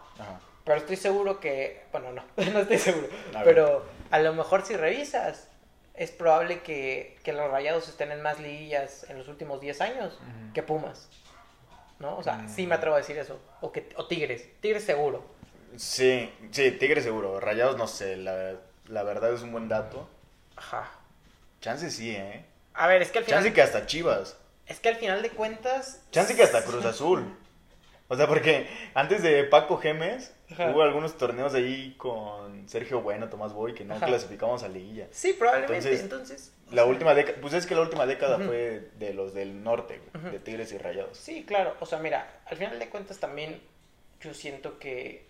Pero 0.65 0.79
estoy 0.79 0.97
seguro 0.97 1.41
que, 1.41 1.85
bueno, 1.93 2.13
no, 2.13 2.25
no 2.53 2.61
estoy 2.61 2.79
seguro, 2.79 3.09
pero 3.45 3.85
a 4.11 4.19
lo 4.21 4.33
mejor 4.33 4.65
si 4.65 4.77
revisas, 4.77 5.49
es 5.95 6.11
probable 6.11 6.63
que, 6.63 7.19
que, 7.23 7.33
los 7.33 7.51
Rayados 7.51 7.89
estén 7.89 8.13
en 8.13 8.23
más 8.23 8.41
liguillas 8.41 9.05
en 9.11 9.19
los 9.19 9.29
últimos 9.29 9.61
10 9.61 9.81
años 9.83 10.19
que 10.55 10.63
Pumas. 10.63 11.09
¿No? 12.03 12.19
O 12.19 12.23
sea, 12.23 12.47
sí 12.49 12.67
me 12.67 12.75
atrevo 12.75 12.97
a 12.97 12.99
decir 12.99 13.17
eso. 13.17 13.41
O, 13.63 13.73
que, 13.73 13.89
o 13.97 14.07
Tigres. 14.07 14.47
Tigres 14.61 14.85
seguro. 14.85 15.25
Sí, 15.77 16.31
sí, 16.51 16.73
Tigres 16.73 17.05
seguro. 17.05 17.41
Rayados 17.41 17.79
no 17.79 17.87
sé, 17.87 18.17
la, 18.17 18.56
la 18.89 19.03
verdad 19.05 19.32
es 19.32 19.41
un 19.41 19.53
buen 19.53 19.69
dato. 19.69 20.06
Ajá. 20.56 20.91
Chance 21.63 21.91
sí, 21.91 22.11
¿eh? 22.11 22.44
A 22.75 22.87
ver, 22.89 23.01
es 23.01 23.11
que 23.11 23.19
al 23.19 23.25
final... 23.25 23.39
Chance 23.39 23.55
que 23.55 23.63
hasta 23.63 23.87
Chivas. 23.87 24.37
Es 24.67 24.81
que 24.81 24.91
al 24.91 24.97
final 24.97 25.23
de 25.23 25.31
cuentas... 25.31 26.03
Chance 26.11 26.37
que 26.37 26.43
hasta 26.43 26.65
Cruz 26.65 26.85
Azul. 26.85 27.25
O 28.09 28.17
sea, 28.17 28.27
porque 28.27 28.69
antes 28.93 29.23
de 29.23 29.44
Paco 29.44 29.79
Gemes, 29.79 30.35
hubo 30.51 30.82
algunos 30.82 31.17
torneos 31.17 31.55
ahí 31.55 31.94
con 31.97 32.69
Sergio 32.69 33.01
Bueno, 33.01 33.31
Tomás 33.31 33.55
Boy, 33.55 33.75
que 33.75 33.85
no 33.85 33.99
clasificamos 33.99 34.63
a 34.63 34.69
liguilla. 34.69 35.06
Sí, 35.11 35.32
probablemente. 35.32 35.99
Entonces, 35.99 36.53
la 36.72 36.84
última 36.84 37.14
década, 37.14 37.38
pues 37.41 37.55
es 37.55 37.67
que 37.67 37.74
la 37.74 37.82
última 37.82 38.06
década 38.06 38.38
fue 38.38 38.91
de 38.98 39.14
los 39.14 39.34
del 39.34 39.62
norte, 39.62 40.00
de 40.31 40.38
Tigres 40.38 40.72
y 40.72 40.79
Rayados. 40.79 41.17
Sí, 41.17 41.44
claro. 41.44 41.76
O 41.81 41.86
sea, 41.86 41.98
mira, 41.98 42.41
al 42.46 42.56
final 42.56 42.79
de 42.79 42.88
cuentas 42.88 43.19
también 43.19 43.60
yo 44.20 44.34
siento 44.34 44.79
que 44.79 45.26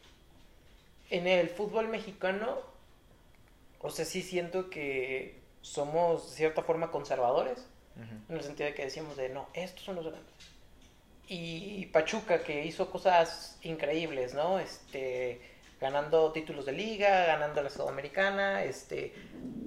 en 1.11 1.27
el 1.27 1.49
fútbol 1.49 1.89
mexicano, 1.89 2.59
o 3.81 3.91
sea, 3.91 4.05
sí 4.05 4.23
siento 4.23 4.71
que 4.71 5.41
somos 5.61 6.31
de 6.31 6.37
cierta 6.37 6.63
forma 6.63 6.91
conservadores, 6.91 7.67
en 8.29 8.37
el 8.37 8.43
sentido 8.43 8.69
de 8.69 8.75
que 8.75 8.85
decimos 8.85 9.17
de, 9.17 9.29
no, 9.29 9.49
estos 9.53 9.85
son 9.85 9.97
los 9.97 10.07
grandes 10.07 10.33
y 11.35 11.87
Pachuca 11.87 12.43
que 12.43 12.65
hizo 12.67 12.91
cosas 12.91 13.59
increíbles, 13.63 14.35
¿no? 14.35 14.59
Este, 14.59 15.41
ganando 15.83 16.33
títulos 16.33 16.65
de 16.65 16.73
liga, 16.73 17.27
ganando 17.27 17.63
la 17.63 17.69
Sudamericana, 17.69 18.65
este, 18.65 19.13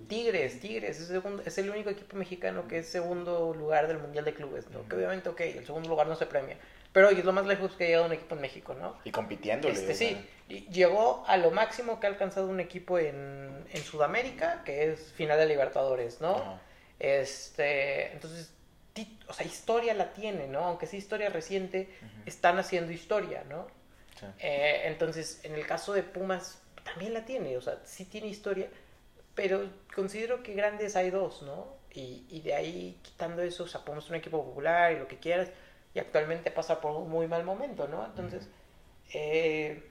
Tigres, 0.08 0.60
Tigres, 0.60 1.00
es, 1.00 1.12
es, 1.46 1.58
el 1.60 1.70
único 1.70 1.92
equipo 1.92 2.18
mexicano 2.18 2.68
que 2.68 2.80
es 2.80 2.88
segundo 2.88 3.54
lugar 3.54 3.88
del 3.88 4.00
Mundial 4.00 4.26
de 4.26 4.34
Clubes, 4.34 4.70
¿no? 4.72 4.88
Que 4.88 4.96
obviamente, 4.96 5.30
ok, 5.30 5.42
el 5.42 5.66
segundo 5.66 5.90
lugar 5.90 6.08
no 6.08 6.16
se 6.16 6.26
premia, 6.26 6.58
pero 6.92 7.10
es 7.10 7.24
lo 7.24 7.34
más 7.34 7.46
lejos 7.46 7.74
que 7.74 7.84
ha 7.84 7.88
llegado 7.88 8.06
un 8.06 8.14
equipo 8.14 8.34
en 8.36 8.42
México, 8.42 8.74
¿no? 8.74 8.98
Y 9.04 9.12
compitiendo. 9.12 9.68
Este, 9.68 9.94
sí, 9.94 10.18
llegó 10.72 11.24
a 11.28 11.38
lo 11.38 11.52
máximo 11.52 12.00
que 12.00 12.08
ha 12.08 12.10
alcanzado 12.10 12.48
un 12.48 12.60
equipo 12.60 12.98
en, 12.98 13.66
en 13.70 13.84
Sudamérica, 13.84 14.64
que 14.64 14.92
es 14.92 15.12
final 15.12 15.38
de 15.38 15.46
Libertadores, 15.46 16.22
¿no? 16.22 16.60
Este, 16.98 18.14
entonces 18.14 18.56
o 19.28 19.34
sea, 19.34 19.46
historia 19.46 19.94
la 19.94 20.14
tiene, 20.14 20.48
¿no? 20.48 20.60
Aunque 20.60 20.88
sea 20.88 20.98
historia 20.98 21.30
reciente, 21.30 21.90
están 22.26 22.58
haciendo 22.60 22.92
historia, 22.92 23.44
¿no? 23.50 23.68
Eh, 24.40 24.84
entonces, 24.86 25.42
en 25.44 25.56
el 25.56 25.66
caso 25.66 25.94
de 25.94 26.04
Pumas, 26.04 26.62
también 26.84 27.14
la 27.14 27.26
tiene, 27.26 27.58
o 27.58 27.62
sea, 27.62 27.80
sí 27.84 28.06
tiene 28.06 28.28
historia, 28.28 28.70
pero 29.34 29.70
considero 29.94 30.44
que 30.44 30.54
grandes 30.54 30.96
hay 30.96 31.10
dos, 31.10 31.42
¿no? 31.42 31.76
Y, 31.94 32.26
y 32.30 32.42
de 32.42 32.54
ahí, 32.54 33.00
quitando 33.02 33.42
eso, 33.42 33.64
o 33.64 33.68
sea, 33.68 33.82
es 33.98 34.10
un 34.10 34.16
equipo 34.16 34.44
popular 34.44 34.94
y 34.94 35.00
lo 35.00 35.08
que 35.08 35.18
quieras, 35.18 35.50
y 35.94 36.00
actualmente 36.00 36.52
pasa 36.52 36.82
por 36.82 36.92
un 36.92 37.10
muy 37.10 37.28
mal 37.28 37.44
momento, 37.44 37.88
¿no? 37.88 38.06
Entonces, 38.06 38.50
eh, 39.14 39.90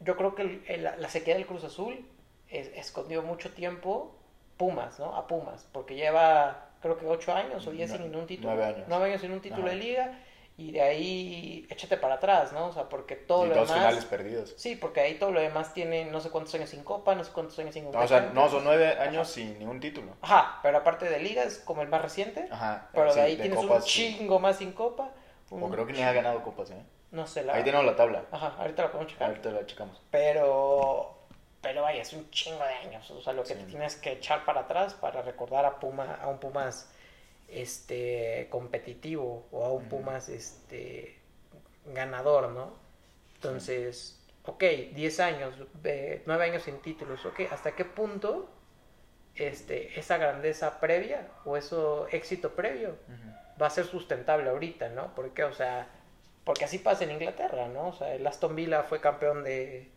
yo 0.00 0.16
creo 0.16 0.34
que 0.34 0.78
la, 0.78 1.08
sequía 1.08 1.34
del 1.34 1.46
Cruz 1.46 1.64
Azul 1.64 2.06
escondió 2.48 3.22
mucho 3.22 3.50
tiempo 3.52 4.14
Pumas, 4.56 4.98
¿no? 4.98 5.16
A 5.16 5.26
Pumas, 5.26 5.66
porque 5.72 5.94
lleva 5.94 6.68
creo 6.82 6.98
que 6.98 7.06
ocho 7.06 7.34
años 7.34 7.66
o 7.66 7.70
diez 7.70 7.90
sin 7.90 8.14
un 8.14 8.26
título. 8.26 8.54
Nueve 8.54 8.64
años. 8.64 8.86
Nueve 8.88 9.06
años 9.06 9.20
sin 9.20 9.32
un 9.32 9.40
título 9.40 9.68
de 9.68 9.76
liga. 9.76 10.18
Y 10.56 10.70
de 10.72 10.82
ahí 10.82 11.66
échate 11.70 11.96
para 11.96 12.16
atrás, 12.16 12.52
¿no? 12.52 12.66
O 12.66 12.72
sea, 12.72 12.88
porque 12.88 13.16
todo 13.16 13.46
y 13.46 13.48
lo 13.48 13.54
dos 13.54 13.68
demás... 13.68 13.82
finales 13.82 14.04
perdidos. 14.04 14.54
Sí, 14.56 14.76
porque 14.76 15.00
ahí 15.00 15.14
todo 15.14 15.30
lo 15.30 15.40
demás 15.40 15.72
tiene 15.72 16.04
no 16.04 16.20
sé 16.20 16.30
cuántos 16.30 16.54
años 16.54 16.70
sin 16.70 16.84
copa, 16.84 17.14
no 17.14 17.24
sé 17.24 17.32
cuántos 17.32 17.58
años 17.58 17.74
sin 17.74 17.90
no, 17.90 17.98
O 17.98 18.06
sea, 18.06 18.30
no, 18.34 18.48
son 18.48 18.64
nueve 18.64 18.98
años 18.98 19.28
sin 19.28 19.58
ningún 19.58 19.80
título. 19.80 20.14
Ajá, 20.20 20.60
pero 20.62 20.78
aparte 20.78 21.08
de 21.08 21.20
liga 21.20 21.42
es 21.42 21.58
como 21.58 21.82
el 21.82 21.88
más 21.88 22.02
reciente. 22.02 22.48
Ajá. 22.50 22.88
Pero 22.92 23.14
de 23.14 23.20
ahí 23.20 23.36
tienes 23.36 23.58
un 23.58 23.80
chingo 23.82 24.38
más 24.38 24.58
sin 24.58 24.72
copa. 24.72 25.10
O 25.50 25.68
creo 25.70 25.86
que 25.86 25.92
ni 25.92 26.02
ha 26.02 26.12
ganado 26.12 26.42
copas, 26.42 26.70
¿eh? 26.70 26.82
No 27.10 27.26
sé, 27.26 27.44
la 27.44 27.54
Ahí 27.54 27.62
tenemos 27.62 27.84
la 27.84 27.94
tabla. 27.94 28.24
Ajá, 28.30 28.54
ahorita 28.58 28.84
la 28.84 28.90
podemos 28.90 29.12
checar. 29.12 29.28
Ahorita 29.28 29.50
la 29.50 29.66
checamos. 29.66 30.00
Pero... 30.10 31.18
Pero 31.60 31.82
vaya, 31.82 32.02
es 32.02 32.12
un 32.12 32.28
chingo 32.30 32.58
de 32.64 32.88
años. 32.88 33.08
O 33.10 33.20
sea, 33.22 33.32
lo 33.34 33.44
que 33.44 33.54
tienes 33.54 33.96
que 33.96 34.12
echar 34.12 34.44
para 34.44 34.62
atrás 34.62 34.94
para 34.94 35.22
recordar 35.22 35.64
a 35.64 35.78
Puma, 35.78 36.18
a 36.20 36.26
un 36.26 36.38
Pumas 36.38 36.90
este 37.52 38.48
competitivo 38.50 39.46
o 39.50 39.64
a 39.64 39.72
un 39.72 39.88
Pumas 39.88 40.28
este 40.28 41.18
ganador, 41.86 42.50
¿no? 42.50 42.74
Entonces, 43.34 44.20
ok, 44.44 44.62
10 44.94 45.20
años, 45.20 45.54
9 45.82 46.44
años 46.44 46.62
sin 46.62 46.80
títulos, 46.80 47.24
ok, 47.26 47.40
¿hasta 47.50 47.72
qué 47.72 47.84
punto 47.84 48.48
este, 49.34 49.98
esa 49.98 50.18
grandeza 50.18 50.78
previa 50.80 51.28
o 51.44 51.56
ese 51.56 51.76
éxito 52.10 52.54
previo 52.54 52.96
va 53.60 53.66
a 53.66 53.70
ser 53.70 53.86
sustentable 53.86 54.50
ahorita, 54.50 54.90
¿no? 54.90 55.14
Porque, 55.14 55.44
o 55.44 55.52
sea, 55.52 55.88
porque 56.44 56.64
así 56.64 56.78
pasa 56.78 57.04
en 57.04 57.12
Inglaterra, 57.12 57.68
¿no? 57.68 57.88
O 57.88 57.92
sea, 57.92 58.14
el 58.14 58.26
Aston 58.26 58.54
Villa 58.56 58.82
fue 58.82 59.00
campeón 59.00 59.44
de, 59.44 59.90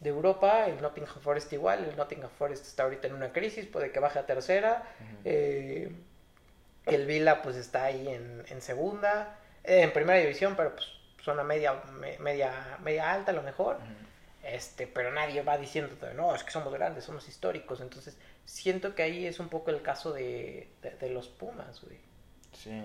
de 0.00 0.08
Europa, 0.08 0.66
el 0.66 0.80
Nottingham 0.80 1.20
Forest 1.20 1.52
igual, 1.52 1.84
el 1.84 1.96
Nottingham 1.96 2.30
Forest 2.30 2.66
está 2.66 2.84
ahorita 2.84 3.06
en 3.06 3.14
una 3.14 3.32
crisis, 3.32 3.66
puede 3.66 3.92
que 3.92 4.00
baje 4.00 4.18
a 4.18 4.26
tercera, 4.26 4.82
eh, 5.24 5.92
el 6.86 7.06
Villa 7.06 7.42
pues 7.42 7.56
está 7.56 7.84
ahí 7.84 8.08
en, 8.08 8.44
en 8.48 8.60
segunda, 8.62 9.38
eh, 9.64 9.82
en 9.82 9.92
primera 9.92 10.18
división, 10.18 10.54
pero 10.56 10.74
pues 10.74 10.86
zona 11.22 11.42
media, 11.42 11.82
media, 12.18 12.78
media 12.82 13.12
alta 13.12 13.32
a 13.32 13.34
lo 13.34 13.42
mejor. 13.42 13.78
Este, 14.42 14.86
pero 14.86 15.12
nadie 15.12 15.42
va 15.42 15.58
diciendo, 15.58 15.94
no, 16.14 16.34
es 16.34 16.42
que 16.42 16.50
somos 16.50 16.72
grandes, 16.72 17.04
somos 17.04 17.28
históricos. 17.28 17.80
Entonces, 17.80 18.16
siento 18.46 18.94
que 18.94 19.02
ahí 19.02 19.26
es 19.26 19.38
un 19.38 19.48
poco 19.48 19.70
el 19.70 19.82
caso 19.82 20.12
de, 20.12 20.68
de, 20.98 21.10
los 21.10 21.28
Pumas, 21.28 21.82
güey. 21.82 21.98
Sí. 22.52 22.82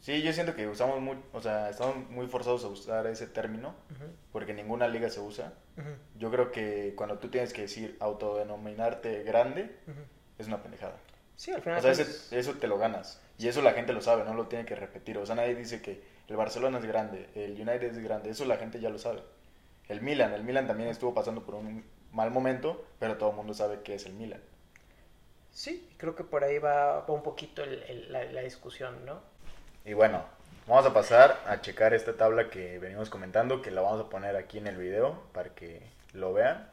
Sí, 0.00 0.22
yo 0.22 0.32
siento 0.32 0.54
que 0.54 0.68
usamos 0.68 1.00
muy, 1.00 1.18
o 1.32 1.40
sea, 1.40 1.68
estamos 1.68 2.08
muy 2.10 2.28
forzados 2.28 2.64
a 2.64 2.68
usar 2.68 3.06
ese 3.08 3.26
término, 3.26 3.74
porque 4.30 4.54
ninguna 4.54 4.86
liga 4.88 5.10
se 5.10 5.20
usa. 5.20 5.52
Yo 6.16 6.30
creo 6.30 6.52
que 6.52 6.94
cuando 6.96 7.18
tú 7.18 7.28
tienes 7.28 7.52
que 7.52 7.62
decir 7.62 7.96
autodenominarte 8.00 9.22
grande, 9.24 9.76
es 10.38 10.46
una 10.46 10.62
pendejada. 10.62 10.96
Sí, 11.34 11.50
al 11.50 11.60
final. 11.60 11.78
O 11.78 11.94
sea, 11.94 12.06
eso 12.38 12.54
te 12.54 12.66
lo 12.68 12.78
ganas. 12.78 13.20
Y 13.38 13.48
eso 13.48 13.62
la 13.62 13.72
gente 13.72 13.92
lo 13.92 14.00
sabe, 14.00 14.24
no 14.24 14.34
lo 14.34 14.46
tiene 14.46 14.64
que 14.64 14.74
repetir. 14.74 15.18
O 15.18 15.26
sea, 15.26 15.34
nadie 15.34 15.54
dice 15.54 15.82
que 15.82 16.02
el 16.28 16.36
Barcelona 16.36 16.78
es 16.78 16.84
grande, 16.84 17.28
el 17.34 17.52
United 17.52 17.84
es 17.84 17.98
grande, 17.98 18.30
eso 18.30 18.44
la 18.46 18.56
gente 18.56 18.80
ya 18.80 18.90
lo 18.90 18.98
sabe. 18.98 19.22
El 19.88 20.00
Milan, 20.00 20.32
el 20.32 20.42
Milan 20.42 20.66
también 20.66 20.88
estuvo 20.88 21.14
pasando 21.14 21.44
por 21.44 21.54
un 21.54 21.84
mal 22.12 22.30
momento, 22.30 22.84
pero 22.98 23.18
todo 23.18 23.30
el 23.30 23.36
mundo 23.36 23.54
sabe 23.54 23.82
que 23.82 23.94
es 23.94 24.06
el 24.06 24.14
Milan. 24.14 24.40
Sí, 25.52 25.88
creo 25.96 26.14
que 26.14 26.24
por 26.24 26.44
ahí 26.44 26.58
va, 26.58 27.04
un 27.08 27.22
poquito 27.22 27.62
la, 27.64 28.42
discusión, 28.42 29.06
¿no? 29.06 29.20
Y 29.84 29.92
bueno, 29.92 30.24
vamos 30.66 30.84
a 30.86 30.92
pasar 30.92 31.40
a 31.46 31.60
checar 31.60 31.94
esta 31.94 32.16
tabla 32.16 32.50
que 32.50 32.78
venimos 32.78 33.08
comentando, 33.10 33.62
que 33.62 33.70
la 33.70 33.80
vamos 33.80 34.00
a 34.00 34.10
poner 34.10 34.36
aquí 34.36 34.58
en 34.58 34.66
el 34.66 34.76
video 34.76 35.22
para 35.32 35.50
que 35.54 35.82
lo 36.12 36.32
vean. 36.32 36.68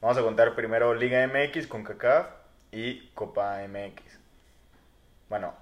Vamos 0.00 0.18
a 0.18 0.22
contar 0.22 0.54
primero 0.54 0.94
Liga 0.94 1.26
MX 1.26 1.66
con 1.66 1.84
CACAF 1.84 2.26
y 2.72 3.08
Copa 3.10 3.60
MX. 3.66 4.02
Bueno, 5.30 5.54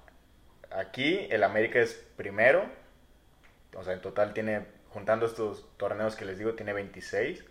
aquí 0.75 1.27
el 1.29 1.43
América 1.43 1.79
es 1.79 1.93
primero 2.15 2.63
o 3.75 3.83
sea, 3.83 3.93
en 3.93 4.01
total 4.01 4.33
tiene, 4.33 4.65
juntando 4.89 5.25
estos 5.25 5.65
torneos 5.77 6.15
que 6.15 6.25
les 6.25 6.37
digo, 6.37 6.53
tiene 6.53 6.73
26. 6.73 7.43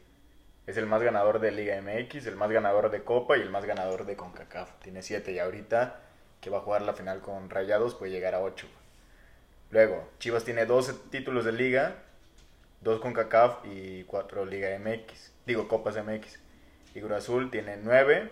Es 0.67 0.77
el 0.77 0.87
más 0.87 1.03
ganador 1.03 1.41
de 1.41 1.51
Liga 1.51 1.81
MX, 1.81 2.27
el 2.27 2.37
más 2.37 2.51
ganador 2.51 2.91
de 2.91 3.03
Copa 3.03 3.37
y 3.37 3.41
el 3.41 3.51
más 3.51 3.65
ganador 3.65 4.07
de 4.07 4.17
CONCACAF. 4.17 4.79
Tiene 4.81 5.03
7 5.03 5.33
y 5.33 5.39
ahorita 5.39 6.01
que 6.41 6.51
va 6.51 6.59
a 6.59 6.61
jugar 6.61 6.83
la 6.83 6.95
final 6.95 7.21
con 7.21 7.51
Rayados 7.51 7.95
puede 7.95 8.13
llegar 8.13 8.35
a 8.35 8.41
8. 8.41 8.67
Luego, 9.71 10.09
Chivas 10.19 10.45
tiene 10.45 10.67
12 10.67 10.95
títulos 11.11 11.45
de 11.45 11.53
Liga, 11.53 11.97
2 12.83 13.01
CONCACAF 13.01 13.65
y 13.65 14.05
4 14.05 14.45
Liga 14.45 14.69
MX. 14.79 15.33
Digo, 15.47 15.67
Copas 15.67 15.97
MX. 15.97 16.39
Y 16.95 17.13
Azul 17.13 17.51
tiene 17.51 17.79
9, 17.79 18.31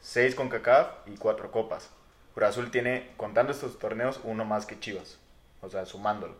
6 0.00 0.34
CONCACAF 0.34 1.08
y 1.08 1.16
4 1.16 1.50
Copas. 1.50 1.90
Cruz 2.34 2.48
Azul 2.48 2.70
tiene, 2.70 3.10
contando 3.16 3.52
estos 3.52 3.78
torneos, 3.78 4.20
uno 4.24 4.44
más 4.44 4.66
que 4.66 4.78
Chivas. 4.78 5.18
O 5.60 5.68
sea, 5.68 5.84
sumándolo. 5.84 6.36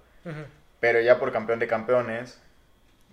Pero 0.80 1.00
ya 1.00 1.18
por 1.18 1.32
campeón 1.32 1.58
de 1.58 1.66
campeones, 1.66 2.38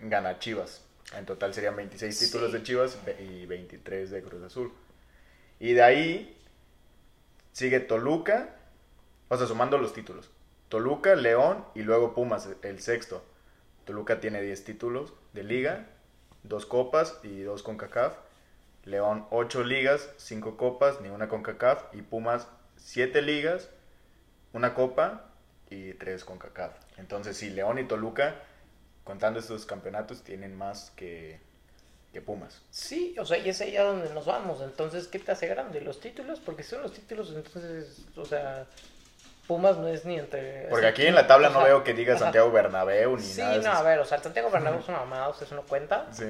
gana 0.01 0.39
Chivas. 0.39 0.83
En 1.15 1.25
total 1.25 1.53
serían 1.53 1.75
26 1.75 2.19
títulos 2.19 2.51
de 2.51 2.63
Chivas 2.63 2.97
y 3.19 3.45
23 3.45 4.11
de 4.11 4.21
Cruz 4.21 4.43
Azul. 4.43 4.71
Y 5.59 5.73
de 5.73 5.83
ahí 5.83 6.37
sigue 7.53 7.79
Toluca, 7.79 8.55
o 9.29 9.37
sea, 9.37 9.47
sumando 9.47 9.77
los 9.77 9.93
títulos. 9.93 10.29
Toluca, 10.69 11.15
León 11.15 11.65
y 11.75 11.81
luego 11.81 12.13
Pumas, 12.13 12.49
el 12.61 12.79
sexto. 12.81 13.23
Toluca 13.85 14.19
tiene 14.19 14.41
10 14.41 14.65
títulos 14.65 15.13
de 15.33 15.43
liga, 15.43 15.85
dos 16.43 16.65
copas 16.65 17.19
y 17.23 17.41
dos 17.41 17.63
con 17.63 17.77
CACAF. 17.77 18.15
León 18.83 19.25
8 19.31 19.63
ligas, 19.63 20.09
5 20.17 20.55
copas, 20.57 21.01
ni 21.01 21.09
una 21.09 21.27
con 21.29 21.41
CACAF. 21.41 21.83
Y 21.93 22.01
Pumas 22.01 22.47
7 22.77 23.21
ligas, 23.21 23.69
una 24.53 24.73
copa 24.73 25.25
y 25.69 25.93
3 25.93 26.23
con 26.23 26.39
CACAF. 26.39 26.73
Entonces, 26.97 27.37
sí, 27.37 27.49
León 27.49 27.79
y 27.79 27.83
Toluca, 27.83 28.35
contando 29.03 29.39
estos 29.39 29.65
campeonatos, 29.65 30.23
tienen 30.23 30.57
más 30.57 30.91
que, 30.95 31.39
que 32.13 32.21
Pumas. 32.21 32.61
Sí, 32.71 33.15
o 33.19 33.25
sea, 33.25 33.37
y 33.37 33.49
es 33.49 33.61
ahí 33.61 33.77
a 33.77 33.83
donde 33.83 34.13
nos 34.13 34.25
vamos. 34.25 34.61
Entonces, 34.61 35.07
¿qué 35.07 35.19
te 35.19 35.31
hace 35.31 35.47
grande? 35.47 35.81
¿Los 35.81 35.99
títulos? 35.99 36.39
Porque 36.39 36.63
son 36.63 36.81
los 36.81 36.93
títulos, 36.93 37.33
entonces, 37.35 38.05
o 38.15 38.25
sea, 38.25 38.65
Pumas 39.47 39.77
no 39.77 39.87
es 39.87 40.05
ni 40.05 40.17
entre... 40.17 40.67
Porque 40.69 40.87
aquí 40.87 41.05
en 41.05 41.15
la 41.15 41.27
tabla 41.27 41.49
no 41.49 41.63
veo 41.63 41.83
que 41.83 41.93
diga 41.93 42.17
Santiago 42.17 42.51
Bernabéu 42.51 43.17
ni 43.17 43.27
nada. 43.35 43.53
Sí, 43.53 43.61
no, 43.63 43.71
a 43.71 43.81
ver, 43.81 43.99
o 43.99 44.05
sea, 44.05 44.21
Santiago 44.21 44.49
Bernabéu 44.49 44.79
es 44.79 44.87
una 44.89 44.99
mamada, 44.99 45.29
o 45.29 45.33
sea, 45.33 45.45
eso 45.45 45.55
no 45.55 45.63
cuenta. 45.63 46.07
Sí. 46.11 46.25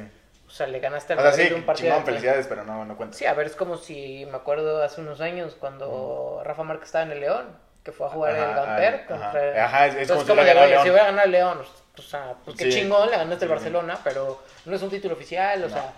O 0.48 0.50
sea, 0.50 0.66
le 0.68 0.80
ganaste 0.80 1.14
al 1.14 1.20
Madrid 1.20 1.54
un 1.54 1.64
partido. 1.64 1.90
Chingón, 1.90 2.06
felicidades, 2.06 2.48
pero 2.48 2.64
no, 2.64 2.86
no 2.86 2.96
cuenta. 2.96 3.18
Sí, 3.18 3.26
a 3.26 3.34
ver, 3.34 3.48
es 3.48 3.56
como 3.56 3.78
si 3.78 4.26
me 4.32 4.38
acuerdo 4.38 4.82
hace 4.82 5.02
unos 5.02 5.20
años 5.20 5.56
cuando 5.60 6.42
Rafa 6.46 6.64
Márquez 6.64 6.88
estaba 6.88 7.06
en 7.06 7.12
el 7.12 7.20
León 7.20 7.68
que 7.88 7.94
fue 7.94 8.06
a 8.06 8.10
jugar 8.10 8.36
en 8.36 8.44
el 8.44 8.54
Gamper 8.54 9.06
contra... 9.06 9.66
Ajá, 9.66 9.88
es, 9.88 10.12
como, 10.12 10.22
si, 10.22 10.36
le 10.36 10.54
León. 10.54 10.84
si 10.84 10.90
voy 10.90 11.00
a 11.00 11.06
ganar 11.06 11.30
León, 11.30 11.60
o 11.98 12.02
sea, 12.02 12.36
pues 12.44 12.58
qué 12.58 12.68
chingón, 12.68 13.10
le 13.10 13.16
ganaste 13.16 13.46
el 13.46 13.52
Barcelona, 13.52 13.98
pero 14.04 14.44
no 14.66 14.76
es 14.76 14.82
un 14.82 14.90
título 14.90 15.14
oficial, 15.14 15.64
o 15.64 15.70
sea, 15.70 15.94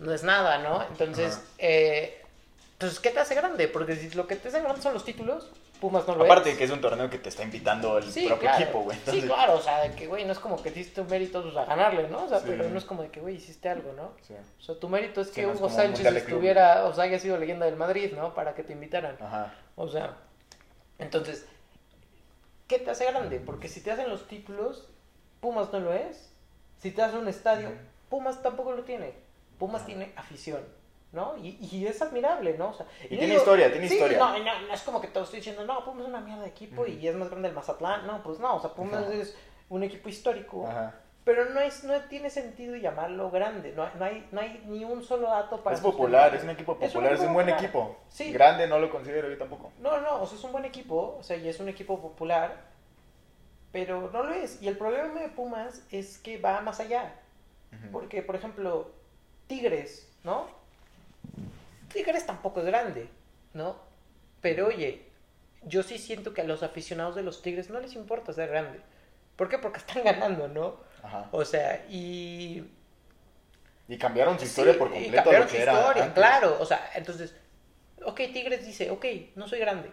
no 0.00 0.12
es 0.12 0.24
nada, 0.24 0.58
¿no? 0.58 0.82
Entonces, 0.82 1.40
eh, 1.58 2.24
pues, 2.76 2.98
¿qué 2.98 3.10
te 3.10 3.20
hace 3.20 3.36
grande? 3.36 3.68
Porque 3.68 3.94
si 3.94 4.10
lo 4.16 4.26
que 4.26 4.34
te 4.34 4.48
hace 4.48 4.60
grande 4.60 4.82
son 4.82 4.94
los 4.94 5.04
títulos, 5.04 5.48
Pumas 5.80 6.06
no 6.06 6.14
lo 6.14 6.24
Aparte 6.24 6.56
que 6.56 6.64
es 6.64 6.70
un 6.70 6.80
torneo 6.80 7.08
que 7.08 7.18
te 7.18 7.28
está 7.28 7.42
invitando 7.42 7.98
el 7.98 8.04
propio 8.04 8.50
equipo, 8.50 8.80
güey. 8.80 8.98
Sí, 9.08 9.22
claro, 9.22 9.54
o 9.54 9.60
sea, 9.60 9.80
de 9.80 9.94
que, 9.94 10.06
güey, 10.06 10.24
no 10.24 10.32
es 10.32 10.38
como 10.38 10.60
que 10.60 10.70
hiciste 10.70 11.00
un 11.00 11.08
mérito 11.08 11.42
pues, 11.42 11.56
a 11.56 11.64
ganarle, 11.64 12.08
¿no? 12.08 12.24
O 12.24 12.28
sea, 12.28 12.40
pero 12.44 12.68
no 12.68 12.78
es 12.78 12.84
como 12.84 13.02
de 13.02 13.10
que, 13.10 13.20
güey, 13.20 13.36
hiciste 13.36 13.68
algo, 13.68 13.92
¿no? 13.92 14.12
Sí. 14.22 14.34
O 14.34 14.62
sea, 14.62 14.78
tu 14.78 14.88
mérito 14.88 15.20
es 15.20 15.28
que 15.28 15.46
Hugo 15.46 15.68
Sánchez 15.68 16.04
estuviera, 16.06 16.84
o 16.86 16.94
sea, 16.94 17.04
haya 17.04 17.18
sido 17.18 17.36
leyenda 17.36 17.66
del 17.66 17.76
Madrid, 17.76 18.12
¿no? 18.14 18.34
Para 18.34 18.54
que 18.54 18.62
te 18.62 18.72
invitaran. 18.72 19.16
Ajá. 19.20 19.54
O 19.76 19.88
sea, 19.88 20.16
entonces, 20.98 21.46
¿qué 22.66 22.78
te 22.78 22.90
hace 22.90 23.04
grande? 23.04 23.40
Porque 23.40 23.68
si 23.68 23.80
te 23.80 23.90
hacen 23.90 24.08
los 24.08 24.26
títulos, 24.26 24.88
Pumas 25.40 25.72
no 25.72 25.80
lo 25.80 25.92
es. 25.92 26.32
Si 26.78 26.90
te 26.90 27.02
hacen 27.02 27.20
un 27.20 27.28
estadio, 27.28 27.70
Pumas 28.08 28.42
tampoco 28.42 28.72
lo 28.72 28.82
tiene. 28.82 29.14
Pumas 29.58 29.84
tiene 29.86 30.12
afición, 30.16 30.60
¿no? 31.12 31.36
Y, 31.38 31.86
es 31.86 32.02
admirable, 32.02 32.56
¿no? 32.58 32.70
O 32.70 32.74
sea, 32.74 32.86
y, 33.04 33.16
tiene 33.16 33.34
historia, 33.34 33.70
tiene 33.70 33.86
historia. 33.86 34.18
No, 34.18 34.38
no, 34.38 34.72
es 34.72 34.82
como 34.82 35.00
que 35.00 35.08
te 35.08 35.20
estoy 35.20 35.38
diciendo, 35.38 35.64
no, 35.64 35.84
Pumas 35.84 36.02
es 36.02 36.08
una 36.08 36.20
mierda 36.20 36.42
de 36.42 36.48
equipo 36.48 36.86
y 36.86 37.06
es 37.06 37.14
más 37.14 37.30
grande 37.30 37.48
el 37.48 37.54
Mazatlán. 37.54 38.06
No, 38.06 38.22
pues 38.22 38.38
no, 38.38 38.56
o 38.56 38.60
sea, 38.60 38.70
Pumas 38.70 39.08
es 39.10 39.36
un 39.68 39.82
equipo 39.82 40.08
histórico. 40.08 40.68
Pero 41.24 41.44
no, 41.50 41.60
es, 41.60 41.84
no 41.84 41.94
tiene 42.08 42.30
sentido 42.30 42.74
llamarlo 42.76 43.30
grande. 43.30 43.74
No, 43.76 43.86
no, 43.98 44.04
hay, 44.04 44.26
no 44.32 44.40
hay 44.40 44.62
ni 44.66 44.84
un 44.84 45.04
solo 45.04 45.28
dato 45.28 45.62
para. 45.62 45.76
Es 45.76 45.82
popular, 45.82 46.34
es 46.34 46.42
un 46.42 46.50
equipo 46.50 46.78
popular, 46.78 47.12
es 47.12 47.20
un, 47.20 47.34
buen 47.34 47.50
equipo. 47.50 47.98
Sí. 48.08 48.32
Grande 48.32 48.66
no 48.66 48.78
lo 48.78 48.90
considero 48.90 49.28
yo 49.28 49.36
tampoco. 49.36 49.72
No, 49.78 50.00
no, 50.00 50.22
o 50.22 50.26
sea, 50.26 50.38
es 50.38 50.44
un 50.44 50.52
buen 50.52 50.64
equipo, 50.64 51.16
o 51.18 51.22
sea, 51.22 51.36
y 51.36 51.46
es 51.46 51.60
un 51.60 51.68
equipo 51.68 52.00
popular, 52.00 52.56
pero 53.72 54.10
no 54.10 54.22
lo 54.22 54.32
es. 54.32 54.62
Y 54.62 54.68
el 54.68 54.78
problema 54.78 55.20
de 55.20 55.28
Pumas 55.28 55.82
es 55.90 56.16
que 56.18 56.38
va 56.38 56.62
más 56.62 56.80
allá. 56.80 57.14
Porque, 57.92 58.22
por 58.22 58.34
ejemplo, 58.34 58.90
Tigres, 59.46 60.10
¿no? 60.24 60.46
Tigres 61.92 62.26
tampoco 62.26 62.60
es 62.60 62.66
grande, 62.66 63.08
¿no? 63.54 63.76
Pero 64.40 64.66
oye, 64.66 65.06
yo 65.62 65.82
sí 65.82 65.98
siento 65.98 66.34
que 66.34 66.42
a 66.42 66.44
los 66.44 66.62
aficionados 66.62 67.14
de 67.14 67.22
los 67.22 67.42
Tigres 67.42 67.70
no 67.70 67.80
les 67.80 67.94
importa 67.94 68.32
ser 68.32 68.48
grande. 68.48 68.80
¿Por 69.36 69.48
qué? 69.48 69.58
Porque 69.58 69.78
están 69.78 70.04
ganando, 70.04 70.48
¿no? 70.48 70.76
O 71.30 71.44
sea, 71.44 71.86
y... 71.88 72.70
Y 73.88 73.96
cambiaron 73.96 74.38
su 74.38 74.44
historia 74.44 74.76
por 74.76 74.90
completo. 74.90 75.16
cambiaron 75.16 75.48
su 75.48 75.56
historia, 75.56 76.12
claro. 76.12 76.58
O 76.60 76.66
sea, 76.66 76.90
entonces, 76.94 77.34
ok, 78.04 78.16
Tigres 78.32 78.66
dice, 78.66 78.90
ok, 78.90 79.04
no 79.34 79.48
soy 79.48 79.60
grande, 79.60 79.90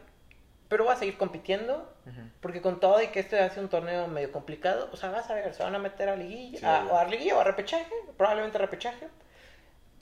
pero 0.68 0.86
va 0.86 0.94
a 0.94 0.98
seguir 0.98 1.18
compitiendo, 1.18 1.94
porque 2.42 2.62
con 2.62 2.80
todo 2.80 3.02
y 3.02 3.08
que 3.08 3.20
este 3.22 3.40
hace 3.40 3.60
un 3.60 3.70
torneo 3.70 4.08
medio 4.08 4.32
complicado, 4.32 4.90
o 4.92 4.98
sea, 4.98 5.12
vas 5.12 5.30
a 5.30 5.36
ver, 5.36 5.54
se 5.54 5.64
van 5.64 5.76
a 5.76 5.80
meter 5.80 6.10
a 6.10 6.16
liguilla, 6.16 6.82
a, 6.82 6.86
o 6.88 6.98
a 6.98 7.06
liguilla 7.06 7.38
o 7.38 7.40
a 7.40 7.44
repechaje, 7.44 7.94
probablemente 8.18 8.58
a 8.58 8.62
repechaje, 8.62 9.08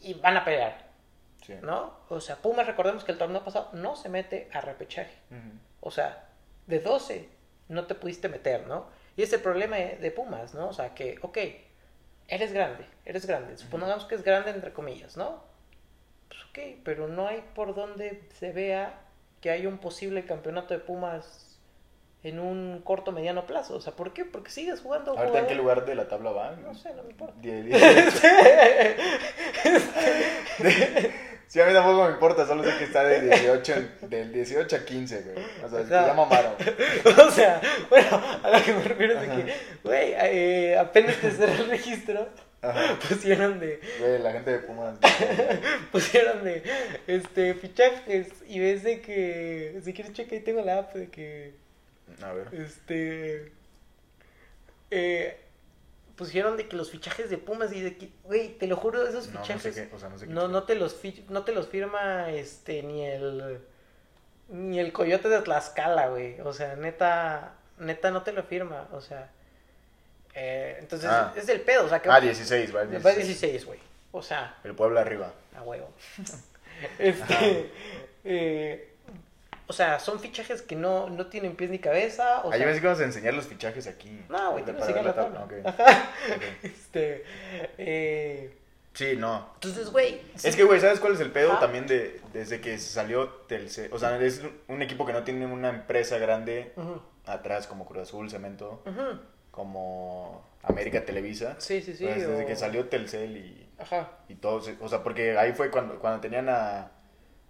y 0.01 0.15
van 0.15 0.37
a 0.37 0.45
pelear, 0.45 0.82
¿no? 1.61 1.93
O 2.09 2.19
sea, 2.19 2.37
Pumas, 2.37 2.67
recordemos 2.67 3.03
que 3.03 3.11
el 3.11 3.17
torneo 3.17 3.43
pasado 3.43 3.69
no 3.73 3.95
se 3.95 4.09
mete 4.09 4.49
a 4.53 4.61
repechaje, 4.61 5.15
o 5.79 5.91
sea, 5.91 6.29
de 6.67 6.79
12 6.79 7.29
no 7.69 7.85
te 7.85 7.95
pudiste 7.95 8.29
meter, 8.29 8.67
¿no? 8.67 8.85
Y 9.15 9.23
es 9.23 9.33
el 9.33 9.41
problema 9.41 9.77
de 9.77 10.11
Pumas, 10.11 10.53
¿no? 10.53 10.69
O 10.69 10.73
sea, 10.73 10.93
que, 10.93 11.17
ok, 11.21 11.37
eres 12.27 12.53
grande, 12.53 12.85
eres 13.05 13.25
grande, 13.25 13.57
supongamos 13.57 14.05
que 14.05 14.15
es 14.15 14.23
grande 14.23 14.51
entre 14.51 14.73
comillas, 14.73 15.17
¿no? 15.17 15.43
Pues 16.27 16.43
ok, 16.45 16.79
pero 16.83 17.07
no 17.07 17.27
hay 17.27 17.43
por 17.53 17.75
donde 17.75 18.23
se 18.39 18.51
vea 18.51 19.01
que 19.41 19.51
hay 19.51 19.67
un 19.67 19.77
posible 19.77 20.25
campeonato 20.25 20.73
de 20.73 20.79
Pumas 20.79 21.53
en 22.23 22.39
un 22.39 22.81
corto 22.83 23.11
mediano 23.11 23.45
plazo. 23.45 23.75
O 23.75 23.81
sea, 23.81 23.93
¿por 23.93 24.13
qué? 24.13 24.25
Porque 24.25 24.49
sigues 24.49 24.79
jugando. 24.79 25.17
¿Ahorita 25.17 25.39
en 25.39 25.47
qué 25.47 25.55
lugar 25.55 25.85
de 25.85 25.95
la 25.95 26.07
tabla 26.07 26.31
va? 26.31 26.55
No 26.55 26.73
sé, 26.73 26.93
no 26.93 27.03
me 27.03 27.11
importa. 27.11 27.35
sí, 31.53 31.61
a 31.61 31.65
mí 31.65 31.73
tampoco 31.73 32.05
me 32.05 32.11
importa, 32.11 32.47
solo 32.47 32.63
sé 32.63 32.77
que 32.77 32.85
está 32.85 33.03
de 33.03 33.21
18, 33.21 33.73
del 34.01 34.33
18 34.33 34.75
a 34.75 34.85
15, 34.85 35.21
güey. 35.21 35.45
O 35.63 35.69
sea, 35.69 35.83
se 35.83 36.07
llama 36.07 36.25
Maro. 36.25 36.57
o 37.27 37.31
sea, 37.31 37.61
bueno, 37.89 38.21
a 38.43 38.49
lo 38.49 38.65
que 38.65 38.73
me 38.73 38.83
refiero 38.83 39.19
es 39.19 39.29
que, 39.29 39.53
güey, 39.83 40.13
eh, 40.15 40.77
apenas 40.77 41.15
te 41.17 41.31
cerró 41.31 41.63
el 41.63 41.69
registro 41.69 42.27
pusieron 43.09 43.59
de. 43.59 43.79
la 44.19 44.31
gente 44.31 44.51
de 44.51 44.59
Pumas. 44.59 44.97
pusieron 45.91 46.43
de 46.43 46.63
este 47.07 47.53
fichajes 47.55 48.27
y 48.47 48.59
ves 48.59 48.83
de 48.83 49.01
que. 49.01 49.79
Si 49.83 49.93
quieres 49.93 50.13
checar 50.13 50.33
ahí 50.33 50.39
tengo 50.41 50.61
la 50.61 50.79
app 50.79 50.93
de 50.93 51.09
que. 51.09 51.53
A 52.21 52.31
ver. 52.31 52.47
Este. 52.53 53.51
Eh, 54.91 55.37
pusieron 56.15 56.57
de 56.57 56.67
que 56.67 56.75
los 56.75 56.91
fichajes 56.91 57.29
de 57.29 57.37
Pumas 57.37 57.73
y 57.73 57.81
de 57.81 57.97
que, 57.97 58.09
güey, 58.23 58.49
te 58.57 58.67
lo 58.67 58.75
juro, 58.77 59.07
esos 59.07 59.27
fichajes. 59.27 59.89
No, 60.27 60.47
no, 60.47 60.63
te 60.63 60.75
los 60.75 60.95
no 61.29 61.43
te 61.43 61.51
los 61.53 61.67
firma 61.67 62.29
este 62.31 62.83
ni 62.83 63.05
el 63.05 63.59
ni 64.49 64.79
el 64.79 64.91
coyote 64.91 65.29
de 65.29 65.41
Tlaxcala, 65.41 66.07
güey. 66.09 66.39
O 66.41 66.53
sea, 66.53 66.75
neta, 66.75 67.53
neta 67.79 68.11
no 68.11 68.23
te 68.23 68.33
lo 68.33 68.43
firma, 68.43 68.87
o 68.91 69.01
sea, 69.01 69.29
eh, 70.35 70.77
entonces, 70.79 71.09
ah. 71.09 71.33
es 71.35 71.47
el 71.49 71.61
pedo. 71.61 71.85
O 71.85 71.89
sea, 71.89 72.01
que, 72.01 72.09
ah, 72.09 72.19
16, 72.19 72.75
va 72.75 72.85
16. 72.85 73.05
Va 73.05 73.11
16, 73.15 73.65
güey. 73.65 73.79
O 74.11 74.21
sea. 74.21 74.57
El 74.63 74.75
pueblo 74.75 74.99
arriba. 74.99 75.31
A 75.55 75.61
huevo. 75.61 75.93
este. 76.99 77.71
Eh, 78.25 78.92
o 79.67 79.73
sea, 79.73 79.99
son 79.99 80.19
fichajes 80.19 80.61
que 80.61 80.75
no, 80.75 81.09
no 81.09 81.27
tienen 81.27 81.55
pies 81.55 81.69
ni 81.69 81.79
cabeza. 81.79 82.41
O 82.43 82.51
ah, 82.51 82.57
sea, 82.57 82.67
yo 82.67 82.73
que 82.73 82.85
vamos 82.85 83.01
a 83.01 83.05
enseñar 83.05 83.33
los 83.33 83.47
fichajes 83.47 83.87
aquí. 83.87 84.21
No, 84.29 84.51
güey, 84.51 84.65
te 84.65 84.71
enseñar 84.71 85.05
la 85.05 85.15
tabla. 85.15 85.47
Ajá. 85.65 86.09
Este. 86.63 87.23
Eh. 87.77 88.57
Sí, 88.93 89.15
no. 89.17 89.49
Entonces, 89.55 89.89
güey. 89.89 90.21
Es 90.43 90.55
que, 90.55 90.63
güey, 90.63 90.79
¿sabes 90.79 90.99
cuál 90.99 91.13
es 91.13 91.19
el 91.19 91.31
pedo 91.31 91.57
también 91.57 91.87
de 91.87 92.21
desde 92.31 92.61
que 92.61 92.77
salió 92.77 93.27
Telcel? 93.47 93.91
O 93.91 93.97
sea, 93.97 94.19
es 94.21 94.41
un 94.67 94.81
equipo 94.81 95.05
que 95.05 95.13
no 95.13 95.23
tiene 95.23 95.45
una 95.47 95.69
empresa 95.69 96.17
grande 96.19 96.73
atrás 97.25 97.65
como 97.65 97.85
Cruz 97.85 98.03
Azul, 98.03 98.29
Cemento. 98.29 98.83
Ajá 98.85 99.19
como 99.53 100.43
América 100.63 101.05
Televisa. 101.05 101.55
Sí, 101.59 101.83
sí, 101.83 101.95
sí. 101.95 102.05
Desde 102.05 102.45
que 102.47 102.55
salió 102.55 102.89
Telcel 102.89 103.37
y, 103.37 103.69
Ajá. 103.77 104.09
y 104.27 104.33
todo. 104.33 104.63
O 104.81 104.89
sea, 104.89 105.03
porque 105.03 105.37
ahí 105.37 105.53
fue 105.53 105.69
cuando, 105.69 105.99
cuando 105.99 106.21
tenían 106.21 106.49
a, 106.49 106.89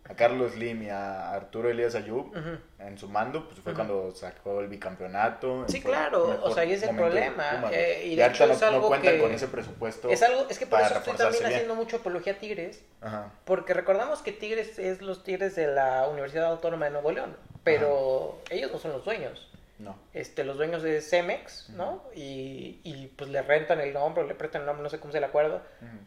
a 0.09 0.15
Carlos 0.15 0.53
Slim 0.53 0.83
y 0.83 0.89
a 0.89 1.31
Arturo 1.31 1.69
Elías 1.69 1.95
Ayub 1.95 2.33
en 2.79 2.97
su 2.97 3.07
mando, 3.07 3.47
pues 3.47 3.59
fue 3.61 3.73
cuando 3.73 4.11
sacó 4.13 4.59
el 4.59 4.67
bicampeonato. 4.67 5.65
Sí, 5.69 5.81
claro, 5.81 6.41
o 6.43 6.53
sea, 6.53 6.63
ahí 6.63 6.73
es 6.73 6.83
el 6.83 6.95
problema. 6.95 7.69
Eh, 7.71 8.07
y 8.07 8.15
de 8.15 8.25
hecho 8.25 8.45
no, 8.45 8.53
es 8.53 8.63
algo 8.63 8.81
no 8.81 8.87
cuentan 8.87 9.19
con 9.19 9.31
ese 9.31 9.47
presupuesto. 9.47 10.09
Es, 10.09 10.21
algo, 10.21 10.45
es 10.49 10.59
que 10.59 10.67
por 10.67 10.81
eso 10.81 10.95
estoy 10.95 11.13
también 11.15 11.45
haciendo 11.45 11.75
mucho 11.75 11.97
apología 11.97 12.33
a 12.33 12.35
Tigres, 12.37 12.83
Ajá. 13.01 13.31
porque 13.45 13.73
recordamos 13.73 14.21
que 14.21 14.33
Tigres 14.33 14.77
es 14.77 15.01
los 15.01 15.23
Tigres 15.23 15.55
de 15.55 15.67
la 15.67 16.07
Universidad 16.09 16.45
Autónoma 16.45 16.85
de 16.85 16.91
Nuevo 16.91 17.11
León, 17.11 17.37
pero 17.63 18.41
ellos 18.49 18.71
no 18.71 18.79
son 18.79 18.91
los 18.91 19.05
dueños. 19.05 19.52
No. 19.83 19.97
Este, 20.13 20.45
los 20.45 20.55
dueños 20.55 20.81
de 20.81 21.01
Cemex, 21.01 21.69
¿no? 21.71 22.03
Y, 22.15 22.79
y, 22.83 23.07
pues 23.17 23.29
le 23.29 23.41
rentan 23.41 23.81
el 23.81 23.93
nombre, 23.93 24.25
le 24.25 24.33
prestan 24.33 24.61
el 24.61 24.67
nombre, 24.67 24.83
no 24.83 24.89
sé 24.89 24.99
cómo 24.99 25.11
se 25.11 25.17
el 25.17 25.25
acuerdo, 25.25 25.61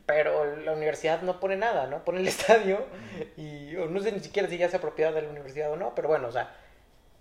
pero 0.07 0.57
la 0.57 0.73
universidad 0.73 1.21
no 1.21 1.39
pone 1.41 1.57
nada, 1.57 1.87
¿no? 1.87 2.03
Pone 2.05 2.21
el 2.21 2.29
estadio 2.29 2.87
y 3.37 3.73
no 3.91 4.01
sé 4.01 4.13
ni 4.13 4.21
siquiera 4.21 4.49
si 4.49 4.57
ya 4.57 4.67
es 4.67 4.79
propiedad 4.79 5.13
de 5.13 5.23
la 5.23 5.29
universidad 5.29 5.71
o 5.71 5.77
no, 5.77 5.95
pero 5.95 6.09
bueno, 6.09 6.29
o 6.29 6.33
sea, 6.33 6.55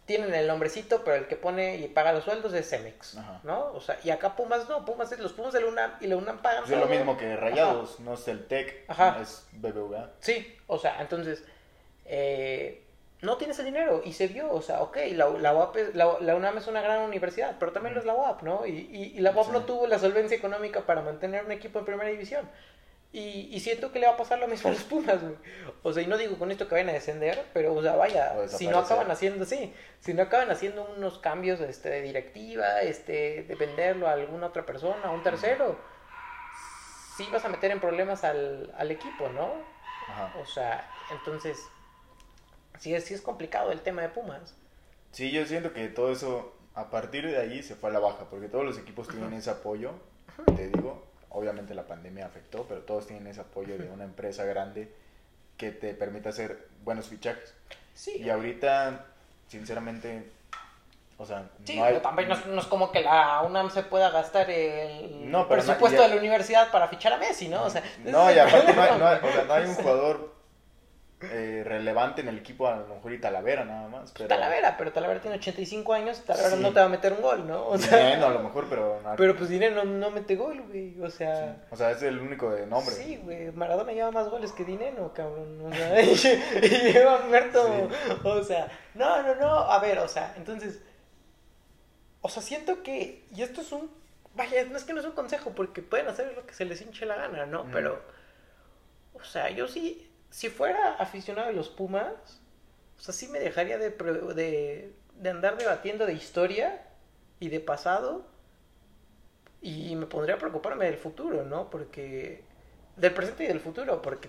tienen 0.05 0.33
el 0.33 0.47
nombrecito, 0.47 1.03
pero 1.03 1.17
el 1.17 1.27
que 1.27 1.35
pone 1.35 1.77
y 1.77 1.87
paga 1.87 2.13
los 2.13 2.23
sueldos 2.23 2.53
es 2.53 2.69
Cemex, 2.69 3.17
¿no? 3.43 3.73
O 3.73 3.81
sea, 3.81 3.97
y 4.03 4.11
acá 4.11 4.35
Pumas 4.35 4.69
no, 4.69 4.85
Pumas 4.85 5.11
es 5.11 5.19
los 5.19 5.33
Pumas 5.33 5.51
de 5.53 5.61
la 5.61 5.67
UNAM 5.67 5.91
y 5.99 6.07
la 6.07 6.15
UNAM 6.15 6.41
pagan. 6.41 6.63
Es 6.63 6.69
lo 6.69 6.85
mismo 6.85 7.17
que 7.17 7.35
Rayados, 7.35 7.99
no 7.99 8.13
es 8.13 8.27
el 8.27 8.47
TEC, 8.47 8.85
es 9.21 9.47
BBVA. 9.53 10.11
Sí, 10.19 10.57
o 10.67 10.77
sea, 10.77 11.01
entonces, 11.01 11.43
eh, 12.05 12.84
no 13.21 13.37
tienes 13.37 13.57
el 13.59 13.65
dinero 13.65 14.01
y 14.03 14.13
se 14.13 14.27
vio, 14.27 14.51
o 14.51 14.61
sea, 14.61 14.81
ok, 14.81 14.97
la, 15.13 15.29
la, 15.29 15.53
UAP, 15.53 15.75
la, 15.93 16.17
la, 16.19 16.35
UNAM 16.35 16.57
es 16.57 16.67
una 16.67 16.81
gran 16.81 17.01
universidad, 17.03 17.55
pero 17.59 17.71
también 17.71 17.95
lo 17.95 18.01
es 18.01 18.05
la 18.05 18.13
UAP, 18.13 18.43
¿no? 18.43 18.65
Y, 18.65 18.71
y, 19.15 19.19
la 19.19 19.31
UAP 19.31 19.51
no 19.51 19.65
tuvo 19.65 19.87
la 19.87 19.99
solvencia 19.99 20.37
económica 20.37 20.81
para 20.81 21.01
mantener 21.01 21.45
un 21.45 21.51
equipo 21.51 21.79
en 21.79 21.85
primera 21.85 22.09
división. 22.09 22.49
Y, 23.13 23.47
y, 23.49 23.61
siento 23.61 23.93
que 23.93 23.99
le 23.99 24.07
va 24.07 24.13
a 24.13 24.17
pasar 24.17 24.39
lo 24.39 24.47
mismo 24.47 24.69
a 24.69 24.73
los 24.73 24.83
Pumas, 24.83 25.21
güey. 25.21 25.35
O 25.83 25.93
sea, 25.93 26.03
y 26.03 26.07
no 26.07 26.17
digo 26.17 26.37
con 26.37 26.51
esto 26.51 26.67
que 26.67 26.75
vayan 26.75 26.89
a 26.89 26.93
descender, 26.93 27.45
pero, 27.53 27.73
o 27.73 27.81
sea, 27.81 27.95
vaya, 27.95 28.35
si 28.49 28.67
no 28.67 28.79
acaban 28.79 29.09
haciendo, 29.09 29.45
sí, 29.45 29.73
si 30.01 30.13
no 30.13 30.23
acaban 30.23 30.51
haciendo 30.51 30.85
unos 30.97 31.19
cambios 31.19 31.61
este, 31.61 31.89
de 31.89 32.01
directiva, 32.01 32.81
este, 32.81 33.43
de 33.43 33.55
venderlo 33.55 34.09
a 34.09 34.11
alguna 34.11 34.47
otra 34.47 34.65
persona, 34.65 35.01
a 35.05 35.11
un 35.11 35.23
tercero, 35.23 35.79
sí 37.15 37.25
vas 37.31 37.45
a 37.45 37.49
meter 37.49 37.71
en 37.71 37.79
problemas 37.79 38.25
al, 38.25 38.73
al 38.77 38.91
equipo, 38.91 39.29
¿no? 39.29 39.53
O 40.41 40.45
sea, 40.45 40.87
entonces 41.11 41.65
sí 42.79 42.93
es, 42.93 43.05
sí 43.05 43.13
es 43.13 43.21
complicado 43.21 43.71
el 43.71 43.81
tema 43.81 44.01
de 44.01 44.09
Pumas. 44.09 44.55
Sí, 45.11 45.31
yo 45.31 45.45
siento 45.45 45.73
que 45.73 45.87
todo 45.87 46.11
eso, 46.11 46.53
a 46.73 46.89
partir 46.89 47.25
de 47.25 47.37
ahí 47.37 47.63
se 47.63 47.75
fue 47.75 47.89
a 47.89 47.93
la 47.93 47.99
baja, 47.99 48.25
porque 48.29 48.49
todos 48.49 48.65
los 48.65 48.77
equipos 48.77 49.07
tienen 49.07 49.33
ese 49.33 49.49
apoyo, 49.49 49.93
te 50.55 50.67
digo, 50.67 51.05
obviamente 51.29 51.73
la 51.73 51.87
pandemia 51.87 52.25
afectó, 52.25 52.65
pero 52.67 52.81
todos 52.81 53.07
tienen 53.07 53.27
ese 53.27 53.41
apoyo 53.41 53.77
de 53.77 53.89
una 53.89 54.03
empresa 54.03 54.43
grande 54.43 54.91
que 55.57 55.71
te 55.71 55.93
permite 55.93 56.29
hacer 56.29 56.67
buenos 56.83 57.07
fichajes. 57.07 57.53
Sí. 57.93 58.17
Y 58.17 58.29
ahorita, 58.29 59.05
sinceramente, 59.47 60.29
o 61.17 61.25
sea, 61.25 61.49
sí, 61.63 61.79
pero 61.81 62.01
también 62.01 62.27
no 62.27 62.59
es, 62.59 62.65
como 62.65 62.91
que 62.91 63.01
la 63.01 63.41
UNAM 63.43 63.69
se 63.69 63.83
pueda 63.83 64.09
gastar 64.09 64.49
el 64.49 65.31
presupuesto 65.47 66.01
de 66.01 66.09
la 66.09 66.15
universidad 66.17 66.71
para 66.71 66.89
fichar 66.89 67.13
a 67.13 67.17
Messi, 67.17 67.47
¿no? 67.47 67.63
O 67.63 67.69
sea, 67.69 67.81
no, 68.03 68.29
y 68.29 68.37
aparte 68.37 68.73
no 68.73 68.81
hay, 68.81 69.19
o 69.23 69.31
sea, 69.31 69.45
no 69.45 69.53
hay 69.53 69.65
un 69.65 69.75
jugador 69.75 70.34
eh, 71.31 71.63
relevante 71.65 72.21
en 72.21 72.27
el 72.27 72.37
equipo, 72.37 72.67
a 72.67 72.75
lo 72.75 72.87
mejor 72.87 73.13
y 73.13 73.19
Talavera 73.19 73.65
nada 73.65 73.87
más. 73.87 74.11
Pero... 74.11 74.27
Talavera, 74.27 74.75
pero 74.77 74.91
Talavera 74.91 75.21
tiene 75.21 75.37
85 75.37 75.93
años, 75.93 76.21
Talavera 76.23 76.55
no 76.55 76.73
te 76.73 76.79
va 76.79 76.85
a 76.85 76.89
meter 76.89 77.13
un 77.13 77.21
gol, 77.21 77.47
¿no? 77.47 77.67
O 77.67 77.77
sea, 77.77 78.25
a 78.25 78.29
lo 78.29 78.39
mejor, 78.39 78.67
pero... 78.69 79.01
Pero 79.17 79.35
pues 79.35 79.49
Dinero 79.49 79.83
no, 79.83 80.11
mete 80.11 80.35
gol, 80.35 80.61
güey, 80.61 80.99
o 81.01 81.09
sea... 81.09 81.65
O 81.71 81.75
sea, 81.75 81.91
es 81.91 82.01
el 82.03 82.19
único 82.19 82.51
de 82.51 82.65
nombre. 82.65 82.93
Sí, 82.95 83.17
güey, 83.17 83.51
Maradona 83.51 83.91
lleva 83.93 84.11
más 84.11 84.29
goles 84.29 84.51
que 84.51 84.65
Dinero, 84.65 85.11
cabrón, 85.13 85.61
o 85.65 85.73
sea, 85.73 86.01
y, 86.01 86.93
lleva 86.93 87.19
muerto, 87.27 87.89
o 88.23 88.43
sea, 88.43 88.67
no, 88.93 89.23
no, 89.23 89.35
no, 89.35 89.47
a 89.47 89.79
ver, 89.79 89.99
o 89.99 90.07
sea, 90.07 90.33
entonces... 90.37 90.81
O 92.21 92.29
sea, 92.29 92.41
siento 92.41 92.81
que, 92.81 93.23
y 93.35 93.43
esto 93.43 93.61
es 93.61 93.71
un, 93.71 93.91
vaya, 94.35 94.65
no 94.65 94.77
es 94.77 94.83
que 94.83 94.93
no 94.93 94.99
es 94.99 95.05
un 95.05 95.13
consejo, 95.13 95.51
porque 95.51 95.81
pueden 95.81 96.07
hacer 96.07 96.33
lo 96.35 96.45
que 96.45 96.53
se 96.53 96.65
les 96.65 96.81
hinche 96.81 97.05
la 97.05 97.15
gana, 97.15 97.45
¿no? 97.45 97.65
Pero, 97.71 98.01
o 99.13 99.23
sea, 99.23 99.49
yo 99.49 99.67
sí 99.67 100.04
si 100.35 100.49
fuera 100.49 100.95
aficionado 100.95 101.47
a 101.47 101.53
los 101.53 101.69
Pumas, 101.69 102.11
o 102.99 103.01
sea, 103.01 103.13
sí 103.13 103.29
me 103.29 103.39
dejaría 103.39 103.77
de, 103.77 103.91
de, 103.91 104.93
de 105.15 105.29
andar 105.29 105.57
debatiendo 105.57 106.05
de 106.05 106.11
historia 106.11 106.85
y 107.39 107.47
de 107.47 107.61
pasado 107.61 108.27
y 109.61 109.95
me 109.95 110.07
pondría 110.07 110.35
a 110.35 110.37
preocuparme 110.37 110.83
del 110.87 110.97
futuro, 110.97 111.45
¿no? 111.45 111.69
Porque 111.69 112.43
del 112.97 113.13
presente 113.13 113.45
y 113.45 113.47
del 113.47 113.61
futuro, 113.61 114.01
porque 114.01 114.27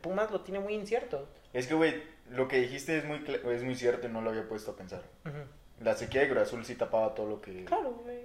Pumas 0.00 0.30
lo 0.30 0.42
tiene 0.42 0.60
muy 0.60 0.74
incierto. 0.74 1.28
Es 1.52 1.66
que, 1.66 1.74
güey, 1.74 2.04
lo 2.30 2.46
que 2.46 2.60
dijiste 2.60 2.96
es 2.96 3.04
muy, 3.04 3.24
es 3.26 3.64
muy 3.64 3.74
cierto 3.74 4.06
y 4.06 4.12
no 4.12 4.20
lo 4.20 4.30
había 4.30 4.46
puesto 4.48 4.70
a 4.70 4.76
pensar. 4.76 5.02
La 5.80 5.94
sequía 5.94 6.22
de 6.22 6.28
Cruz 6.28 6.42
Azul 6.42 6.64
sí 6.64 6.74
tapaba 6.74 7.14
todo 7.14 7.26
lo 7.26 7.40
que 7.40 7.64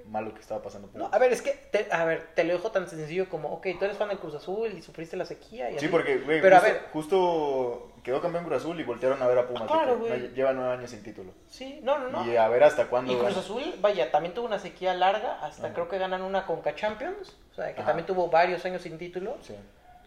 malo 0.08 0.34
que 0.34 0.42
estaba 0.42 0.62
pasando. 0.62 0.89
No, 0.94 1.10
a 1.12 1.18
ver, 1.20 1.32
es 1.32 1.42
que, 1.42 1.52
te, 1.52 1.88
a 1.92 2.04
ver, 2.06 2.28
te 2.34 2.44
lo 2.44 2.54
dejo 2.54 2.72
tan 2.72 2.88
sencillo 2.88 3.30
como, 3.30 3.50
ok, 3.54 3.68
tú 3.78 3.86
eres 3.86 3.98
fan 3.98 4.10
del 4.10 4.18
Cruz 4.18 4.34
Azul 4.34 4.72
y 4.74 4.82
sufriste 4.82 5.18
la 5.18 5.26
sequía. 5.26 5.70
Y 5.70 5.80
sí, 5.80 5.88
porque, 5.88 6.18
güey, 6.18 6.42
Pero 6.42 6.56
justo, 6.56 6.68
a 6.68 6.74
ver, 6.74 6.82
justo 6.92 7.92
quedó 8.04 8.22
campeón 8.22 8.46
Cruz 8.46 8.58
Azul 8.58 8.80
y 8.80 8.84
voltearon 8.84 9.22
a 9.22 9.28
ver 9.28 9.38
a 9.38 9.48
Pumas. 9.48 9.68
Claro, 9.68 10.00
Lleva 10.34 10.54
nueve 10.54 10.74
años 10.74 10.89
sin 10.89 11.04
título. 11.04 11.32
Sí, 11.48 11.80
no, 11.84 12.00
no, 12.00 12.10
no. 12.10 12.32
Y 12.32 12.36
a 12.36 12.48
ver 12.48 12.63
hasta 12.63 12.88
cuándo. 12.88 13.13
Y 13.13 13.18
Cruz 13.18 13.38
Azul, 13.38 13.76
vaya, 13.82 14.12
también 14.12 14.34
tuvo 14.34 14.48
una 14.48 14.60
sequía 14.60 14.96
larga, 14.96 15.39
hasta 15.44 15.74
creo 15.74 15.88
que 15.88 16.00
ganan 16.00 16.24
una 16.24 16.46
Conca 16.46 16.76
Champions, 16.76 17.38
o 17.52 17.56
sea, 17.56 17.76
que 17.76 17.84
también 17.84 18.06
tuvo 18.08 18.30
varios 18.30 18.66
años 18.66 18.82
sin 18.82 18.98
título. 18.98 19.38
Sí. 19.42 19.56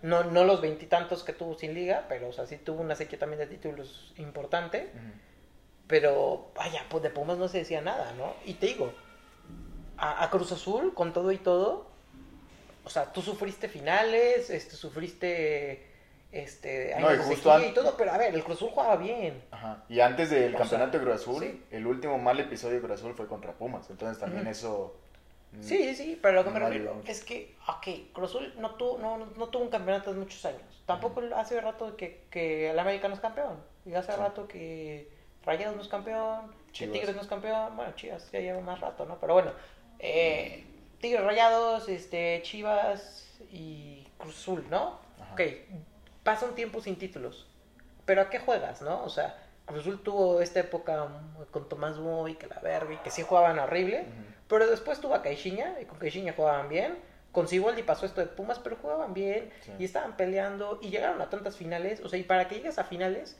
No, 0.02 0.24
no 0.24 0.44
los 0.44 0.60
veintitantos 0.60 1.24
que 1.24 1.32
tuvo 1.32 1.54
sin 1.54 1.74
liga, 1.74 2.04
pero, 2.08 2.28
o 2.28 2.32
sea, 2.32 2.46
sí 2.46 2.58
tuvo 2.58 2.82
una 2.82 2.94
sequía 2.94 3.18
también 3.18 3.38
de 3.38 3.46
títulos 3.46 4.12
importante. 4.18 4.90
Pero, 5.86 6.50
vaya, 6.54 6.84
pues 6.88 7.02
de 7.02 7.10
Pumas 7.10 7.38
no 7.38 7.48
se 7.48 7.58
decía 7.58 7.80
nada, 7.80 8.12
¿no? 8.16 8.34
Y 8.44 8.54
te 8.54 8.66
digo, 8.66 8.92
a, 9.98 10.28
Cruz 10.30 10.52
Azul, 10.52 10.94
con 10.94 11.12
todo 11.12 11.30
y 11.32 11.38
todo, 11.38 11.86
o 12.84 12.90
sea, 12.90 13.12
tú 13.12 13.22
sufriste 13.22 13.68
finales, 13.68 14.50
este, 14.50 14.74
sufriste 14.76 15.86
este, 16.32 16.94
no, 17.00 17.14
y, 17.14 17.18
justo 17.18 17.60
y 17.60 17.72
todo, 17.72 17.96
pero 17.96 18.12
a 18.12 18.18
ver, 18.18 18.34
el 18.34 18.42
Cruz 18.42 18.56
Azul 18.56 18.70
jugaba 18.70 18.96
bien. 18.96 19.42
Ajá. 19.50 19.84
Y 19.88 20.00
antes 20.00 20.30
del 20.30 20.54
campeonato 20.54 20.98
de 20.98 21.04
Cruz 21.04 21.16
Azul, 21.22 21.64
el 21.70 21.86
último 21.86 22.18
mal 22.18 22.38
episodio 22.40 22.74
de 22.74 22.80
Cruz 22.80 23.00
Azul 23.00 23.14
fue 23.14 23.26
contra 23.26 23.52
Pumas, 23.52 23.88
entonces 23.90 24.18
también 24.18 24.46
eso... 24.46 24.96
Mm, 25.52 25.62
sí, 25.62 25.94
sí, 25.94 26.18
pero 26.20 26.34
lo 26.34 26.44
que 26.44 26.50
me 26.50 26.58
refiero 26.58 27.00
es 27.06 27.24
que, 27.24 27.54
ok, 27.68 28.12
Cruz 28.12 28.30
Azul 28.30 28.54
no 28.58 28.72
tuvo, 28.74 28.98
no, 28.98 29.18
no 29.18 29.48
tuvo 29.48 29.62
un 29.62 29.70
campeonato 29.70 30.10
hace 30.10 30.18
muchos 30.18 30.44
años. 30.44 30.82
Tampoco 30.84 31.22
hace 31.34 31.60
rato 31.60 31.96
que, 31.96 32.24
que 32.30 32.70
el 32.70 32.78
América 32.78 33.08
no 33.08 33.14
es 33.14 33.20
campeón. 33.20 33.56
Y 33.84 33.94
hace 33.94 34.14
rato 34.16 34.46
que 34.46 35.15
Rayados 35.46 35.76
no 35.76 35.82
es 35.82 35.88
campeón, 35.88 36.52
que 36.72 36.88
Tigres 36.88 37.14
no 37.14 37.22
es 37.22 37.28
campeón. 37.28 37.76
Bueno, 37.76 37.94
Chivas 37.94 38.30
ya 38.32 38.40
lleva 38.40 38.60
más 38.60 38.80
rato, 38.80 39.06
¿no? 39.06 39.18
Pero 39.20 39.34
bueno, 39.34 39.52
eh, 40.00 40.64
Tigres 41.00 41.24
Rayados, 41.24 41.88
este, 41.88 42.40
Chivas 42.42 43.38
y 43.52 44.06
Cruz 44.18 44.36
Azul, 44.36 44.64
¿no? 44.68 44.98
Ok, 45.32 45.42
pasa 46.24 46.46
un 46.46 46.54
tiempo 46.54 46.80
sin 46.80 46.96
títulos. 46.96 47.46
Pero 48.04 48.22
¿a 48.22 48.30
qué 48.30 48.40
juegas, 48.40 48.82
no? 48.82 49.04
O 49.04 49.08
sea, 49.08 49.38
Cruz 49.66 49.82
Azul 49.82 50.02
tuvo 50.02 50.40
esta 50.40 50.60
época 50.60 51.08
con 51.52 51.68
Tomás 51.68 51.98
Boy, 51.98 52.34
que 52.34 52.48
la 52.48 52.58
verga, 52.58 53.00
que 53.02 53.10
sí 53.10 53.22
jugaban 53.22 53.58
horrible. 53.60 54.04
Pero 54.48 54.66
después 54.68 55.00
tuvo 55.00 55.14
a 55.14 55.22
Caixinha, 55.22 55.80
y 55.80 55.84
con 55.84 55.98
Caixinha 55.98 56.32
jugaban 56.32 56.68
bien. 56.68 56.98
Con 57.30 57.46
Siboldi 57.46 57.82
pasó 57.82 58.06
esto 58.06 58.20
de 58.20 58.26
Pumas, 58.28 58.58
pero 58.58 58.76
jugaban 58.76 59.14
bien. 59.14 59.52
Y 59.78 59.84
estaban 59.84 60.16
peleando 60.16 60.80
y 60.82 60.90
llegaron 60.90 61.20
a 61.20 61.30
tantas 61.30 61.56
finales. 61.56 62.00
O 62.00 62.08
sea, 62.08 62.18
y 62.18 62.24
para 62.24 62.48
que 62.48 62.56
llegues 62.56 62.78
a 62.78 62.84
finales 62.84 63.36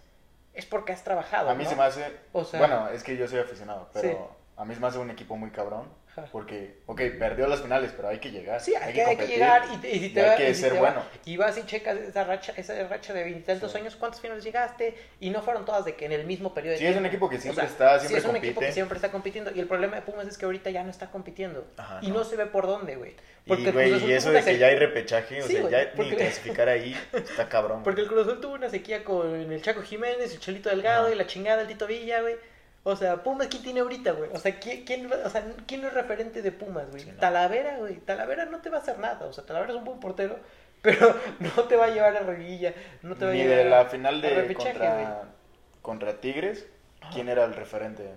es 0.56 0.66
porque 0.66 0.92
has 0.92 1.04
trabajado. 1.04 1.50
A 1.50 1.54
mí 1.54 1.64
se 1.64 1.76
me 1.76 1.84
hace. 1.84 2.20
bueno, 2.32 2.88
es 2.88 3.04
que 3.04 3.16
yo 3.16 3.28
soy 3.28 3.38
aficionado, 3.40 3.88
pero 3.92 4.36
a 4.56 4.64
mí 4.64 4.74
se 4.74 4.80
me 4.80 4.86
hace 4.86 4.98
un 4.98 5.10
equipo 5.10 5.36
muy 5.36 5.50
cabrón 5.50 5.86
porque, 6.32 6.78
ok, 6.86 7.00
perdió 7.18 7.46
las 7.46 7.60
finales, 7.60 7.92
pero 7.94 8.08
hay 8.08 8.18
que 8.18 8.30
llegar. 8.30 8.60
Sí, 8.60 8.74
hay, 8.74 8.92
que, 8.92 9.02
hay 9.02 9.16
que, 9.16 9.26
llegar 9.26 9.62
y, 9.82 9.86
y, 9.86 10.08
te 10.10 10.20
hay 10.20 10.36
que 10.36 10.54
ser 10.54 10.74
bueno. 10.74 11.02
y 11.24 11.36
vas 11.36 11.58
y 11.58 11.64
checas 11.64 11.96
esa 11.98 12.24
racha, 12.24 12.54
esa 12.56 12.86
racha 12.88 13.12
de 13.12 13.24
veintitantos 13.24 13.74
años, 13.74 13.96
cuántas 13.96 14.20
finales 14.20 14.42
llegaste, 14.42 14.94
y 15.20 15.30
no 15.30 15.42
fueron 15.42 15.64
todas 15.64 15.84
de 15.84 15.94
que 15.94 16.06
en 16.06 16.12
el 16.12 16.24
mismo 16.24 16.54
periodo 16.54 16.72
de 16.72 16.78
Sí, 16.78 16.86
es 16.86 16.96
un 16.96 17.06
equipo 17.06 17.28
que 17.28 17.38
siempre 17.38 17.66
está, 17.66 17.98
siempre 17.98 18.20
sí, 18.20 18.26
es 18.26 18.30
un 18.30 18.36
equipo 18.36 18.60
que 18.60 18.72
siempre 18.72 18.96
está 18.96 19.10
compitiendo, 19.10 19.50
y 19.54 19.60
el 19.60 19.66
problema 19.66 19.96
de 19.96 20.02
Pumas 20.02 20.26
es 20.26 20.38
que 20.38 20.46
ahorita 20.46 20.70
ya 20.70 20.82
no 20.82 20.90
está 20.90 21.10
compitiendo, 21.10 21.66
y 22.02 22.10
no. 22.10 22.24
se 22.24 22.36
ve 22.36 22.46
por 22.46 22.66
dónde, 22.66 22.96
güey. 22.96 23.14
Porque 23.46 23.68
y, 23.68 23.70
güey, 23.70 24.04
y 24.04 24.12
eso 24.12 24.32
de 24.32 24.42
que 24.42 24.58
ya 24.58 24.66
hay 24.66 24.76
repechaje, 24.76 25.42
o 25.42 25.46
sea, 25.46 25.68
ya 25.68 25.92
ni 25.96 26.10
clasificar 26.10 26.68
ahí 26.68 26.96
está 27.12 27.48
cabrón. 27.48 27.82
Porque 27.84 28.00
el 28.00 28.08
Cruz 28.08 28.26
Azul 28.26 28.40
tuvo 28.40 28.54
una 28.54 28.68
sequía 28.68 29.04
con 29.04 29.52
el 29.52 29.62
Chaco 29.62 29.82
Jiménez, 29.82 30.32
el 30.32 30.40
Cholito 30.40 30.68
Delgado, 30.68 31.12
y 31.12 31.14
la 31.14 31.26
chingada 31.26 31.58
del 31.58 31.68
Tito 31.68 31.86
Villa, 31.86 32.22
güey 32.22 32.36
o 32.88 32.94
sea, 32.94 33.24
Pumas, 33.24 33.48
¿quién 33.48 33.64
tiene 33.64 33.80
ahorita, 33.80 34.12
güey? 34.12 34.30
O 34.32 34.38
sea, 34.38 34.60
¿quién, 34.60 34.84
quién, 34.84 35.12
o 35.12 35.28
sea, 35.28 35.44
¿quién 35.66 35.80
no 35.80 35.88
es 35.88 35.92
referente 35.92 36.40
de 36.40 36.52
Pumas, 36.52 36.88
güey? 36.88 37.04
Talavera, 37.16 37.78
güey. 37.78 37.96
Talavera 37.96 38.44
no 38.44 38.60
te 38.60 38.70
va 38.70 38.78
a 38.78 38.80
hacer 38.80 39.00
nada. 39.00 39.26
O 39.26 39.32
sea, 39.32 39.44
Talavera 39.44 39.72
es 39.72 39.78
un 39.78 39.84
buen 39.84 39.98
portero, 39.98 40.38
pero 40.82 41.12
no 41.40 41.64
te 41.64 41.74
va 41.74 41.86
a 41.86 41.90
llevar 41.90 42.16
a 42.16 42.20
Revilla. 42.20 42.74
No 43.02 43.16
te 43.16 43.24
va 43.24 43.32
Ni 43.32 43.40
a 43.40 43.42
llevar 43.42 43.64
de 43.64 43.70
la 43.70 43.84
final 43.86 44.20
de 44.22 44.54
contra, 44.54 45.24
contra, 45.82 46.20
Tigres, 46.20 46.64
¿quién 47.12 47.28
era 47.28 47.44
el 47.44 47.54
referente? 47.54 48.08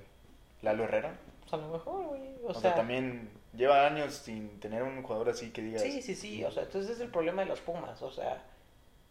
¿Lalo 0.62 0.84
Herrera? 0.84 1.14
Pues 1.40 1.54
a 1.54 1.58
lo 1.58 1.70
mejor, 1.70 2.06
güey. 2.06 2.22
O, 2.44 2.54
sea, 2.54 2.76
también 2.76 3.28
lleva 3.56 3.88
años 3.88 4.14
sin 4.14 4.60
tener 4.60 4.84
un 4.84 5.02
jugador 5.02 5.30
así 5.30 5.50
que 5.50 5.64
diga. 5.64 5.80
Sí, 5.80 6.04
sí, 6.04 6.14
sí. 6.14 6.44
O 6.44 6.52
sea, 6.52 6.62
entonces 6.62 6.92
es 6.92 7.00
el 7.00 7.10
problema 7.10 7.42
de 7.42 7.48
los 7.48 7.60
Pumas. 7.60 8.04
O 8.04 8.12
sea 8.12 8.40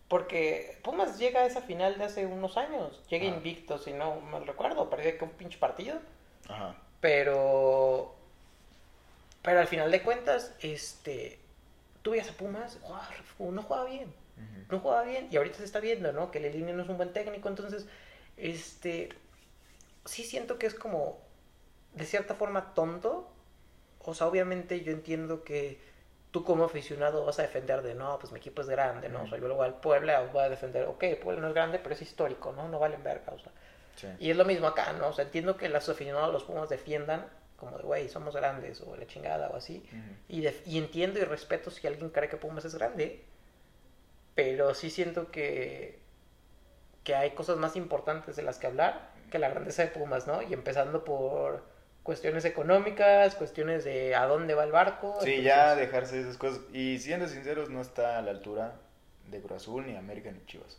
porque 0.09 0.79
Pumas 0.83 1.19
llega 1.19 1.41
a 1.41 1.47
esa 1.47 1.61
final 1.61 1.99
de 1.99 2.05
hace 2.05 2.25
unos 2.27 2.57
años. 2.57 3.03
Llega 3.11 3.27
invicto, 3.27 3.79
si 3.79 3.93
no 3.93 4.21
mal 4.21 4.47
recuerdo. 4.47 4.89
Perdió 4.89 5.19
que 5.19 5.25
un 5.25 5.31
pinche 5.31 5.59
partido. 5.59 5.99
Ajá. 6.49 6.75
Pero. 7.01 8.15
Pero 9.43 9.61
al 9.61 9.69
final 9.69 9.91
de 9.91 10.03
cuentas, 10.03 10.55
este. 10.61 11.39
Tú 12.03 12.13
veías 12.13 12.31
a 12.31 12.33
Pumas, 12.33 12.79
no 13.39 13.63
juega 13.63 13.85
bien. 13.85 14.13
No 14.71 14.81
juega 14.81 15.03
bien. 15.03 15.29
Y 15.31 15.37
ahorita 15.37 15.59
se 15.59 15.65
está 15.65 15.81
viendo, 15.81 16.13
¿no? 16.13 16.31
Que 16.31 16.41
línea 16.41 16.75
no 16.75 16.83
es 16.83 16.89
un 16.89 16.97
buen 16.97 17.13
técnico. 17.13 17.49
Entonces, 17.49 17.87
este. 18.39 19.11
Sí 20.07 20.25
siento 20.25 20.59
que 20.59 20.67
es 20.67 20.75
como. 20.75 21.19
De 21.93 22.07
cierta 22.07 22.35
forma 22.35 22.73
tonto. 22.73 23.31
O 24.05 24.15
sea, 24.15 24.27
obviamente 24.27 24.81
yo 24.83 24.93
entiendo 24.93 25.45
que 25.45 25.79
tú 26.31 26.45
como 26.45 26.65
aficionado 26.65 27.25
vas 27.25 27.39
a 27.39 27.43
defender 27.43 27.83
de, 27.83 27.95
no, 27.95 28.19
pues 28.19 28.33
mi 28.33 28.39
equipo 28.39 28.61
es 28.63 28.69
grande, 28.69 29.09
¿no? 29.09 29.23
O 29.23 29.29
sea, 29.29 29.39
yo 29.39 29.47
luego 29.47 29.63
al 29.63 29.81
Puebla 29.81 30.29
voy 30.33 30.43
a 30.43 30.49
defender, 30.49 30.87
ok, 30.87 31.05
Puebla 31.23 31.41
no 31.41 31.49
es 31.49 31.55
grande, 31.55 31.79
pero 31.79 31.95
es 31.95 32.03
histórico, 32.03 32.53
¿no? 32.53 32.69
No 32.69 32.79
valen 32.79 33.03
verga, 33.03 33.33
o 33.33 33.39
sea. 33.39 33.53
Y 34.21 34.31
es 34.31 34.37
lo 34.37 34.45
mismo 34.45 34.69
acá, 34.69 34.93
¿no? 34.93 35.09
O 35.09 35.13
sea, 35.13 35.25
entiendo 35.25 35.57
que 35.57 35.69
los 35.69 35.89
aficionados 35.89 36.33
los 36.33 36.45
Pumas 36.45 36.69
defiendan 36.69 37.27
como 37.57 37.77
de, 37.77 37.83
güey, 37.83 38.09
somos 38.09 38.37
grandes, 38.37 38.81
o 38.83 38.95
la 38.97 39.07
chingada, 39.07 39.49
o 39.49 39.57
así. 39.57 39.85
y, 40.29 40.47
y 40.67 40.79
entiendo 40.79 41.19
y 41.19 41.25
respeto 41.25 41.71
si 41.71 41.87
alguien 41.87 42.11
cree 42.11 42.29
que 42.29 42.37
Pumas 42.37 42.65
es 42.65 42.75
grande, 42.77 43.25
pero 44.37 44.75
sí 44.75 44.91
siento 44.91 45.33
que, 45.33 45.99
que 47.03 47.17
hay 47.17 47.33
cosas 47.33 47.57
más 47.57 47.75
importantes 47.75 48.37
de 48.37 48.43
las 48.43 48.59
que 48.59 48.69
hablar 48.69 49.11
que 49.31 49.39
la 49.39 49.49
grandeza 49.49 49.83
de 49.83 49.89
Pumas, 49.89 50.27
¿no? 50.27 50.43
Y 50.43 50.53
empezando 50.53 51.05
por 51.05 51.63
cuestiones 52.09 52.47
económicas, 52.47 53.35
cuestiones 53.35 53.85
de 53.85 54.15
a 54.15 54.25
dónde 54.25 54.55
va 54.55 54.65
el 54.65 54.73
barco. 54.73 55.19
Sí, 55.21 55.43
ya 55.43 55.77
dejarse 55.77 56.19
esas 56.19 56.39
cosas. 56.39 56.63
Y 56.73 56.99
siendo 57.01 57.29
sinceros, 57.29 57.69
no 57.69 57.83
está 57.83 58.17
a 58.17 58.23
la 58.23 58.31
altura 58.31 58.77
de 59.31 59.43
Cruz 59.43 59.61
Azul, 59.61 59.87
ni 59.87 59.95
América, 59.95 60.31
ni 60.31 60.43
Chivas. 60.47 60.79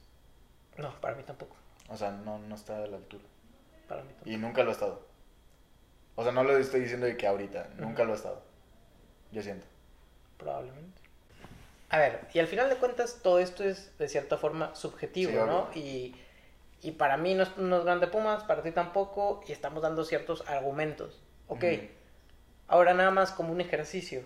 No, 0.78 1.00
para 1.00 1.14
mí 1.14 1.22
tampoco. 1.22 1.56
O 1.88 1.96
sea, 1.96 2.10
no, 2.10 2.40
no 2.40 2.56
está 2.56 2.78
a 2.78 2.88
la 2.88 2.98
altura. 2.98 3.24
Para 3.88 4.02
mí 4.02 4.08
tampoco. 4.08 4.32
Y 4.32 4.38
nunca 4.38 4.64
lo 4.64 4.72
ha 4.72 4.74
estado. 4.74 5.06
O 6.16 6.24
sea, 6.24 6.32
no 6.32 6.44
lo 6.44 6.58
estoy 6.58 6.80
diciendo 6.80 7.06
de 7.06 7.16
que 7.16 7.28
ahorita, 7.28 7.70
nunca 7.78 8.06
lo 8.06 8.14
ha 8.14 8.16
estado. 8.16 8.42
Yo 9.32 9.44
siento. 9.44 9.68
Probablemente. 10.40 11.00
A 11.92 12.00
ver, 12.00 12.22
y 12.34 12.40
al 12.40 12.48
final 12.48 12.70
de 12.70 12.78
cuentas 12.78 13.20
todo 13.22 13.38
esto 13.38 13.64
es 13.64 13.96
de 14.00 14.10
cierta 14.10 14.40
forma 14.40 14.74
subjetivo, 14.74 15.46
¿no? 15.46 15.70
Y 15.76 16.16
y 16.82 16.92
para 16.92 17.18
mí 17.18 17.34
no 17.34 17.44
es, 17.44 17.58
no 17.58 17.84
grande 17.84 18.08
Pumas, 18.08 18.44
para 18.44 18.64
ti 18.64 18.72
tampoco, 18.72 19.42
y 19.48 19.52
estamos 19.52 19.84
dando 19.84 20.06
ciertos 20.06 20.48
argumentos. 20.48 21.22
Ok, 21.48 21.64
ahora 22.68 22.94
nada 22.94 23.12
más 23.12 23.32
como 23.32 23.52
un 23.52 23.62
ejercicio. 23.62 24.24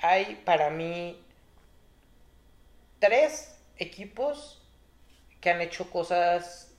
Hay 0.00 0.42
para 0.44 0.70
mí 0.70 1.22
tres 2.98 3.58
equipos 3.76 4.62
que 5.40 5.50
han 5.50 5.60
hecho 5.60 5.90
cosas 5.90 6.72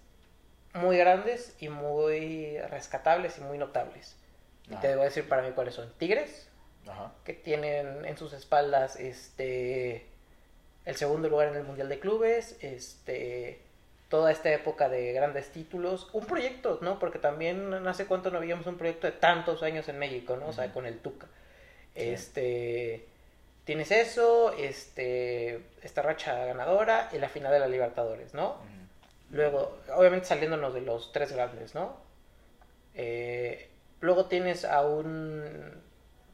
muy 0.73 0.97
grandes 0.97 1.55
y 1.59 1.69
muy 1.69 2.57
rescatables 2.69 3.37
y 3.37 3.41
muy 3.41 3.57
notables. 3.57 4.17
Y 4.69 4.75
te 4.77 4.87
debo 4.87 5.03
decir 5.03 5.29
para 5.29 5.43
mí 5.43 5.51
cuáles 5.51 5.75
son. 5.75 5.93
Tigres, 5.97 6.49
que 7.23 7.33
tienen 7.33 8.05
en 8.05 8.17
sus 8.17 8.33
espaldas 8.33 8.95
este 8.95 10.07
el 10.85 10.95
segundo 10.95 11.29
lugar 11.29 11.47
en 11.47 11.55
el 11.55 11.63
Mundial 11.63 11.89
de 11.89 11.99
Clubes, 11.99 12.57
este 12.61 13.61
toda 14.09 14.31
esta 14.31 14.51
época 14.51 14.89
de 14.89 15.13
grandes 15.13 15.51
títulos, 15.51 16.09
un 16.13 16.25
proyecto, 16.25 16.79
¿no? 16.81 16.99
Porque 16.99 17.19
también 17.19 17.73
hace 17.87 18.05
cuánto 18.05 18.29
no 18.29 18.37
habíamos 18.37 18.67
un 18.67 18.77
proyecto 18.77 19.07
de 19.07 19.13
tantos 19.13 19.63
años 19.63 19.89
en 19.89 19.97
México, 19.97 20.37
¿no? 20.37 20.47
O 20.47 20.53
sea, 20.53 20.71
con 20.71 20.85
el 20.85 20.99
Tuca. 20.99 21.27
Este 21.95 23.07
tienes 23.63 23.89
eso, 23.91 24.53
este 24.53 25.61
esta 25.81 26.01
racha 26.01 26.45
ganadora 26.45 27.09
y 27.13 27.17
la 27.17 27.29
final 27.29 27.51
de 27.51 27.59
la 27.59 27.67
Libertadores, 27.67 28.33
¿no? 28.33 28.57
Luego, 29.31 29.79
obviamente 29.95 30.27
saliéndonos 30.27 30.73
de 30.73 30.81
los 30.81 31.11
tres 31.11 31.31
grandes, 31.31 31.73
¿no? 31.73 31.97
Eh, 32.93 33.69
luego 34.01 34.25
tienes 34.25 34.65
a 34.65 34.85
un 34.85 35.83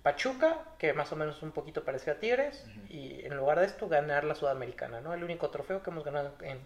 Pachuca, 0.03 0.65
que 0.77 0.93
más 0.93 1.11
o 1.11 1.15
menos 1.15 1.41
un 1.41 1.51
poquito 1.51 1.85
parece 1.85 2.11
a 2.11 2.19
Tigres, 2.19 2.65
y 2.89 3.23
en 3.25 3.37
lugar 3.37 3.59
de 3.59 3.67
esto 3.67 3.87
ganar 3.87 4.23
la 4.23 4.35
Sudamericana, 4.35 4.99
¿no? 4.99 5.13
El 5.13 5.23
único 5.23 5.49
trofeo 5.51 5.81
que 5.83 5.89
hemos 5.89 6.03
ganado 6.03 6.33
en, 6.41 6.59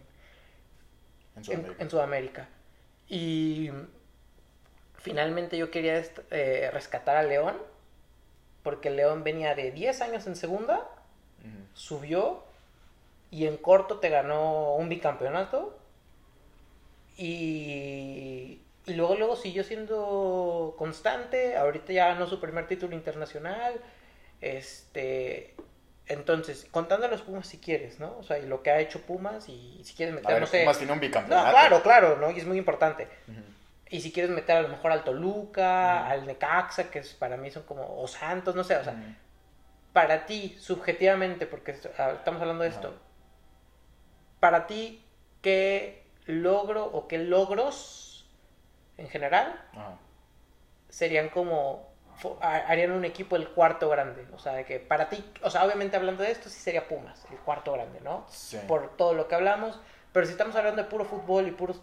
en 1.48 1.89
Sudamérica. 1.89 2.48
Y 3.08 3.69
finalmente 4.98 5.58
yo 5.58 5.69
quería 5.69 6.02
eh, 6.32 6.69
rescatar 6.74 7.15
a 7.17 7.24
León, 7.24 7.56
porque 8.63 8.89
León 8.89 9.24
venía 9.24 9.54
de 9.54 9.71
10 9.71 10.02
años 10.02 10.28
en 10.28 10.36
segunda, 10.36 10.89
subió 11.74 12.43
y 13.30 13.45
en 13.45 13.58
corto 13.58 14.00
te 14.00 14.10
ganó 14.10 14.76
un 14.76 14.89
bicampeonato. 14.89 15.78
Y, 17.17 18.62
y 18.88 18.93
luego, 18.93 19.15
luego 19.15 19.36
siguió 19.36 19.63
siendo 19.63 20.74
constante. 20.78 21.56
Ahorita 21.56 21.93
ya 21.93 22.08
ganó 22.08 22.28
su 22.28 22.39
primer 22.39 22.67
título 22.67 22.95
internacional. 22.95 23.80
Este, 24.41 25.54
entonces, 26.07 26.67
contando 26.71 27.07
a 27.07 27.09
los 27.09 27.21
Pumas 27.21 27.47
si 27.47 27.59
quieres, 27.59 27.99
¿no? 27.99 28.17
O 28.17 28.23
sea, 28.23 28.37
y 28.37 28.45
lo 28.45 28.61
que 28.61 28.71
ha 28.71 28.79
hecho 28.79 29.01
Pumas 29.01 29.49
y 29.49 29.81
si 29.83 29.95
quieres 29.95 30.13
meter, 30.15 30.39
no 30.39 30.45
sé... 30.45 30.61
Pumas 30.61 30.77
tiene 30.77 30.93
un 30.93 30.99
bicampeonato. 30.99 31.47
No, 31.47 31.51
claro, 31.51 31.83
claro, 31.83 32.17
¿no? 32.17 32.31
Y 32.31 32.39
es 32.39 32.45
muy 32.45 32.57
importante. 32.57 33.07
Y 33.89 34.01
si 34.01 34.11
quieres 34.11 34.31
meter 34.31 34.57
a 34.57 34.61
lo 34.61 34.67
mejor 34.69 34.91
al 34.91 35.03
Toluca, 35.03 36.07
al 36.07 36.25
Necaxa, 36.25 36.89
que 36.89 36.99
es, 36.99 37.13
para 37.13 37.37
mí 37.37 37.51
son 37.51 37.63
como... 37.63 38.01
O 38.01 38.07
Santos, 38.07 38.55
no 38.55 38.63
sé, 38.63 38.75
o 38.77 38.83
sea... 38.83 38.95
Para 39.93 40.25
ti, 40.25 40.57
subjetivamente, 40.59 41.45
porque 41.47 41.71
estamos 41.71 42.41
hablando 42.41 42.63
de 42.63 42.69
esto. 42.69 42.93
Para 44.39 44.67
ti, 44.67 45.05
¿qué 45.41 46.05
logro 46.25 46.85
o 46.85 47.07
qué 47.07 47.17
logros 47.19 48.29
en 48.97 49.09
general, 49.09 49.61
serían 50.89 51.29
como 51.29 51.94
harían 52.41 52.91
un 52.91 53.06
equipo 53.06 53.36
el 53.36 53.49
cuarto 53.49 53.89
grande. 53.89 54.25
O 54.34 54.39
sea, 54.39 54.54
de 54.54 54.65
que 54.65 54.80
para 54.80 55.10
ti, 55.10 55.23
o 55.43 55.49
sea, 55.49 55.65
obviamente 55.65 55.97
hablando 55.97 56.23
de 56.23 56.32
esto, 56.32 56.49
sí 56.49 56.60
sería 56.60 56.88
Pumas, 56.88 57.25
el 57.32 57.38
cuarto 57.39 57.73
grande, 57.73 57.99
¿no? 58.01 58.25
Sí. 58.30 58.58
Por 58.67 58.95
todo 58.97 59.13
lo 59.13 59.28
que 59.28 59.36
hablamos. 59.36 59.80
Pero 60.13 60.25
si 60.25 60.32
estamos 60.32 60.56
hablando 60.56 60.82
de 60.82 60.89
puro 60.89 61.06
fútbol 61.06 61.47
y 61.47 61.51
puros 61.51 61.82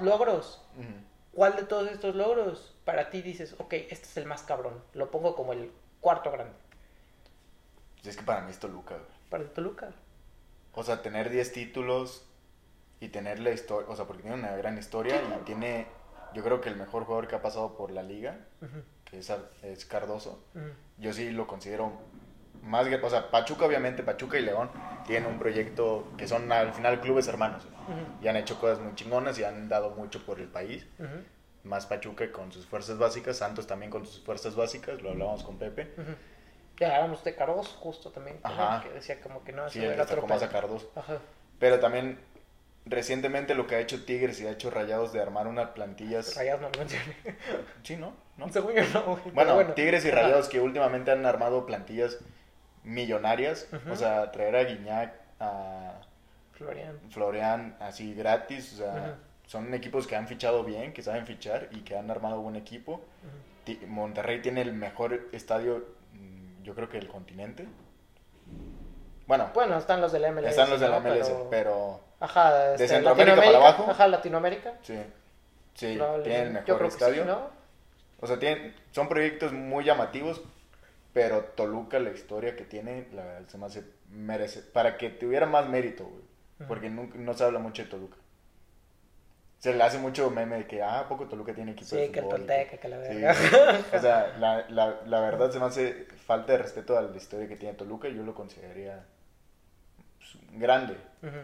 logros, 0.00 0.64
¿cuál 1.32 1.56
de 1.56 1.62
todos 1.62 1.90
estos 1.90 2.14
logros 2.14 2.74
para 2.84 3.10
ti 3.10 3.22
dices, 3.22 3.54
ok, 3.58 3.72
este 3.74 4.06
es 4.06 4.16
el 4.16 4.26
más 4.26 4.42
cabrón? 4.42 4.82
Lo 4.94 5.10
pongo 5.10 5.36
como 5.36 5.52
el 5.52 5.70
cuarto 6.00 6.32
grande. 6.32 6.54
Es 8.04 8.16
que 8.16 8.24
para 8.24 8.40
mí 8.40 8.50
es 8.50 8.58
Toluca, 8.58 8.96
Para 9.30 9.44
Toluca. 9.44 9.92
O 10.74 10.82
sea, 10.82 11.02
tener 11.02 11.30
10 11.30 11.52
títulos 11.52 12.26
y 12.98 13.08
tener 13.08 13.38
la 13.38 13.50
historia, 13.50 13.88
o 13.88 13.94
sea, 13.94 14.06
porque 14.06 14.22
tiene 14.22 14.36
una 14.36 14.56
gran 14.56 14.76
historia 14.76 15.20
y 15.22 15.44
tiene, 15.44 15.86
yo 16.34 16.42
creo 16.42 16.60
que 16.60 16.68
el 16.68 16.76
mejor 16.76 17.04
jugador 17.04 17.28
que 17.28 17.36
ha 17.36 17.42
pasado 17.42 17.76
por 17.76 17.92
la 17.92 18.02
liga, 18.02 18.38
que 19.12 19.18
es, 19.18 19.30
es 19.62 19.84
Cardoso, 19.84 20.42
yo 20.96 21.12
sí 21.12 21.30
lo 21.30 21.46
considero 21.46 21.92
más, 22.62 22.86
o 22.86 23.10
sea, 23.10 23.30
Pachuca 23.30 23.66
obviamente, 23.66 24.02
Pachuca 24.02 24.38
y 24.38 24.42
León 24.42 24.70
tienen 25.06 25.28
un 25.30 25.38
proyecto 25.38 26.08
que 26.16 26.26
son 26.26 26.50
al 26.50 26.72
final 26.72 26.98
clubes 27.00 27.28
hermanos 27.28 27.68
y 28.22 28.28
han 28.28 28.36
hecho 28.36 28.58
cosas 28.58 28.80
muy 28.80 28.94
chingonas 28.94 29.38
y 29.38 29.44
han 29.44 29.68
dado 29.68 29.90
mucho 29.90 30.24
por 30.24 30.40
el 30.40 30.48
país. 30.48 30.86
Más 31.62 31.84
Pachuca 31.84 32.32
con 32.32 32.50
sus 32.50 32.64
fuerzas 32.64 32.96
básicas, 32.96 33.36
Santos 33.36 33.66
también 33.66 33.90
con 33.90 34.06
sus 34.06 34.24
fuerzas 34.24 34.56
básicas, 34.56 35.02
lo 35.02 35.10
hablábamos 35.10 35.44
con 35.44 35.58
Pepe. 35.58 35.94
Ya 36.78 36.96
hablamos 36.96 37.22
de 37.22 37.34
Cardoso 37.34 37.76
justo 37.80 38.10
también, 38.10 38.38
que 38.82 38.88
decía 38.94 39.20
como 39.20 39.44
que 39.44 39.52
no, 39.52 39.68
sí, 39.68 39.84
era 39.84 40.06
más 40.26 40.42
a 40.42 40.48
Cardoso. 40.48 40.90
Pero 41.58 41.78
también 41.80 42.18
recientemente 42.84 43.54
lo 43.54 43.66
que 43.66 43.76
ha 43.76 43.80
hecho 43.80 44.04
Tigres 44.04 44.40
y 44.40 44.46
ha 44.46 44.50
hecho 44.50 44.70
Rayados 44.70 45.12
de 45.12 45.20
armar 45.20 45.46
unas 45.46 45.70
plantillas. 45.70 46.34
Rayados 46.36 46.62
no 46.62 46.70
lo 46.70 46.78
mencioné. 46.78 47.16
Sí, 47.82 47.96
¿no? 47.96 48.14
¿No? 48.36 48.46
no 48.46 49.20
bueno, 49.34 49.64
Tigres 49.74 50.04
y 50.04 50.10
Rayados 50.10 50.48
que 50.48 50.60
últimamente 50.60 51.10
han 51.10 51.24
armado 51.26 51.66
plantillas 51.66 52.18
millonarias. 52.84 53.68
O 53.90 53.96
sea, 53.96 54.30
traer 54.32 54.56
a 54.56 54.64
Guiñac, 54.64 55.14
a 55.40 56.00
Florian, 56.52 56.98
Florian 57.10 57.76
así 57.80 58.14
gratis. 58.14 58.72
O 58.74 58.76
sea, 58.76 59.18
son 59.46 59.72
equipos 59.74 60.06
que 60.06 60.16
han 60.16 60.26
fichado 60.26 60.64
bien, 60.64 60.92
que 60.92 61.02
saben 61.02 61.26
fichar 61.26 61.68
y 61.72 61.80
que 61.80 61.96
han 61.96 62.10
armado 62.10 62.40
buen 62.40 62.56
equipo. 62.56 63.02
Monterrey 63.86 64.42
tiene 64.42 64.62
el 64.62 64.72
mejor 64.72 65.28
estadio, 65.32 65.84
mm, 66.14 66.62
yo 66.64 66.74
creo 66.74 66.88
que 66.88 66.98
del 66.98 67.08
continente. 67.08 67.66
Bueno, 69.26 69.50
bueno, 69.54 69.78
están 69.78 70.00
los 70.00 70.12
del 70.12 70.32
MLS. 70.32 70.50
Están 70.50 70.70
los 70.70 70.80
del 70.80 70.92
MLS, 70.92 71.30
pero, 71.48 72.00
Ajá, 72.22 72.54
de 72.54 72.74
este, 72.74 72.88
Centroamérica 72.88 73.36
para 73.36 73.56
abajo. 73.56 73.90
Ajá, 73.90 74.06
Latinoamérica. 74.06 74.74
Sí, 74.82 74.94
sí, 75.74 75.98
tienen 76.22 76.52
mejor 76.52 76.86
estadio. 76.86 77.50
O 78.20 78.26
sea, 78.28 78.38
tienen, 78.38 78.74
son 78.92 79.08
proyectos 79.08 79.52
muy 79.52 79.84
llamativos, 79.84 80.40
pero 81.12 81.40
Toluca, 81.56 81.98
la 81.98 82.10
historia 82.10 82.54
que 82.54 82.62
tiene, 82.62 83.08
la 83.12 83.24
verdad, 83.24 83.48
se 83.48 83.58
me 83.58 83.66
hace 83.66 83.84
merece. 84.08 84.60
Para 84.60 84.96
que 84.96 85.10
tuviera 85.10 85.46
más 85.46 85.68
mérito, 85.68 86.04
güey. 86.04 86.22
Porque 86.68 86.88
no, 86.88 87.08
no, 87.12 87.34
se 87.34 87.42
habla 87.42 87.58
mucho 87.58 87.82
de 87.82 87.88
Toluca. 87.88 88.16
Se 89.58 89.74
le 89.74 89.82
hace 89.82 89.98
mucho 89.98 90.30
meme 90.30 90.58
de 90.58 90.66
que, 90.68 90.80
ah, 90.80 91.06
poco 91.08 91.26
Toluca 91.26 91.52
tiene 91.52 91.72
equipo 91.72 91.90
sí, 91.90 91.96
de 91.96 92.06
fútbol. 92.06 92.14
Sí, 92.14 92.20
que 92.20 92.20
el 92.20 92.46
Tolteca, 92.46 92.76
que 92.76 92.88
la 92.88 92.98
verdad. 92.98 93.80
o 93.92 94.00
sea, 94.00 94.36
la, 94.38 94.68
la, 94.68 95.00
la, 95.06 95.20
verdad 95.20 95.50
se 95.50 95.58
me 95.58 95.66
hace 95.66 96.06
falta 96.26 96.52
de 96.52 96.58
respeto 96.58 96.96
a 96.96 97.02
la 97.02 97.16
historia 97.16 97.48
que 97.48 97.56
tiene 97.56 97.74
Toluca 97.74 98.08
y 98.08 98.14
yo 98.14 98.22
lo 98.22 98.34
consideraría 98.34 99.04
grande. 100.52 100.96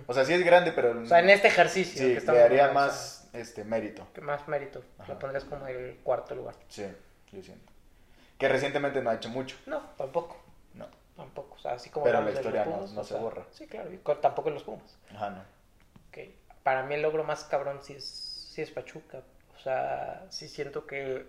O 0.06 0.14
sea, 0.14 0.24
sí 0.24 0.32
es 0.32 0.44
grande, 0.44 0.72
pero... 0.72 1.00
O 1.00 1.06
sea, 1.06 1.20
en 1.20 1.30
este 1.30 1.48
ejercicio. 1.48 2.00
Sí, 2.00 2.14
que 2.14 2.32
le 2.32 2.38
daría 2.38 2.72
más 2.72 3.28
este, 3.32 3.64
mérito. 3.64 4.06
Más 4.22 4.46
mérito. 4.48 4.82
Lo 5.06 5.18
pondrías 5.18 5.44
como 5.44 5.66
el 5.66 5.98
cuarto 6.02 6.34
lugar. 6.34 6.54
Sí, 6.68 6.86
yo 7.32 7.42
siento. 7.42 7.72
Que 8.38 8.48
recientemente 8.48 9.02
no 9.02 9.10
ha 9.10 9.14
hecho 9.14 9.28
mucho. 9.28 9.56
No, 9.66 9.80
tampoco. 9.96 10.40
No. 10.74 10.86
Tampoco. 11.16 11.56
O 11.56 11.58
sea, 11.58 11.72
así 11.72 11.90
como 11.90 12.04
Pero 12.04 12.22
la 12.22 12.30
historia 12.30 12.64
no, 12.64 13.04
se 13.04 13.14
borra. 13.14 13.44
Sí, 13.52 13.66
claro. 13.66 13.92
Y 13.92 13.98
tampoco 14.20 14.48
en 14.48 14.54
los 14.54 14.62
Pumas. 14.62 14.96
Ajá, 15.14 15.30
no. 15.30 15.42
Okay. 16.08 16.36
Para 16.62 16.84
mí 16.84 16.94
el 16.94 17.02
logro 17.02 17.24
más 17.24 17.44
cabrón 17.44 17.80
sí 17.82 17.94
es, 17.94 18.04
sí 18.04 18.62
es 18.62 18.70
Pachuca. 18.70 19.22
O 19.56 19.60
sea, 19.60 20.26
sí 20.30 20.48
siento 20.48 20.86
que, 20.86 21.26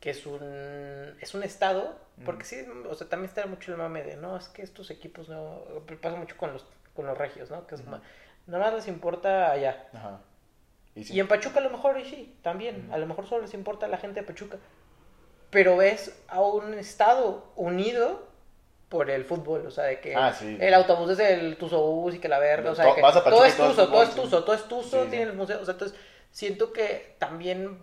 que 0.00 0.10
es 0.10 0.26
un 0.26 1.14
es 1.20 1.34
un 1.34 1.42
estado, 1.42 1.94
porque 2.24 2.44
sí, 2.44 2.64
o 2.88 2.94
sea, 2.94 3.08
también 3.08 3.28
está 3.28 3.46
mucho 3.46 3.70
el 3.70 3.78
mame 3.78 4.02
de, 4.02 4.16
no, 4.16 4.36
es 4.36 4.48
que 4.48 4.62
estos 4.62 4.90
equipos 4.90 5.28
no, 5.28 5.62
pasa 6.00 6.16
mucho 6.16 6.36
con 6.36 6.52
los, 6.52 6.64
con 6.94 7.06
los 7.06 7.16
regios, 7.16 7.50
¿no? 7.50 7.66
Que 7.66 7.74
es, 7.74 7.84
nada 7.84 8.02
más 8.46 8.74
les 8.74 8.88
importa 8.88 9.52
allá. 9.52 9.88
Ajá. 9.92 10.20
¿Y, 10.94 11.12
y, 11.12 11.20
en 11.20 11.28
Pachuca 11.28 11.60
a 11.60 11.62
lo 11.62 11.70
mejor, 11.70 12.00
y 12.00 12.04
sí, 12.04 12.36
también, 12.42 12.88
a 12.92 12.98
lo 12.98 13.06
mejor 13.06 13.28
solo 13.28 13.42
les 13.42 13.54
importa 13.54 13.86
a 13.86 13.88
la 13.88 13.98
gente 13.98 14.20
de 14.20 14.26
Pachuca. 14.26 14.58
Pero 15.50 15.76
ves 15.76 16.18
a 16.28 16.40
un 16.40 16.74
estado 16.74 17.52
unido 17.56 18.30
por 18.88 19.08
el 19.08 19.24
fútbol, 19.24 19.66
o 19.66 19.70
sea, 19.70 19.84
de 19.84 20.00
que 20.00 20.16
ah, 20.16 20.34
el 20.42 20.74
autobús 20.74 21.10
es 21.10 21.20
el 21.20 21.56
Tuzo 21.56 22.10
y 22.12 22.18
que 22.18 22.28
la 22.28 22.40
verga, 22.40 22.72
o 22.72 22.74
sea, 22.74 22.92
que 22.92 23.00
todo 23.00 23.44
es 23.44 23.56
Tuzo, 23.56 23.88
todo 23.88 24.02
es 24.02 24.14
Tuzo, 24.14 24.44
todo 24.44 24.56
es 24.56 24.64
Tuzo, 24.64 25.04
tiene 25.04 25.26
el 25.26 25.34
museo, 25.34 25.60
o 25.60 25.64
sea, 25.64 25.72
entonces 25.72 25.96
siento 26.30 26.72
que 26.72 27.16
también 27.18 27.78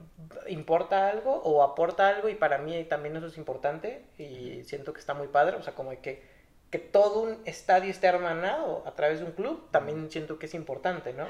importa 0.47 1.09
algo 1.09 1.41
o 1.43 1.63
aporta 1.63 2.07
algo 2.07 2.29
y 2.29 2.35
para 2.35 2.57
mí 2.57 2.83
también 2.85 3.15
eso 3.17 3.27
es 3.27 3.37
importante 3.37 4.05
y 4.17 4.63
siento 4.63 4.93
que 4.93 4.99
está 4.99 5.13
muy 5.13 5.27
padre, 5.27 5.57
o 5.57 5.61
sea, 5.61 5.75
como 5.75 5.89
que, 6.01 6.23
que 6.71 6.79
todo 6.79 7.21
un 7.21 7.41
estadio 7.45 7.91
esté 7.91 8.07
hermanado 8.07 8.83
a 8.85 8.95
través 8.95 9.19
de 9.19 9.25
un 9.25 9.31
club, 9.31 9.69
también 9.71 10.09
siento 10.09 10.39
que 10.39 10.45
es 10.45 10.53
importante, 10.53 11.13
¿no? 11.13 11.27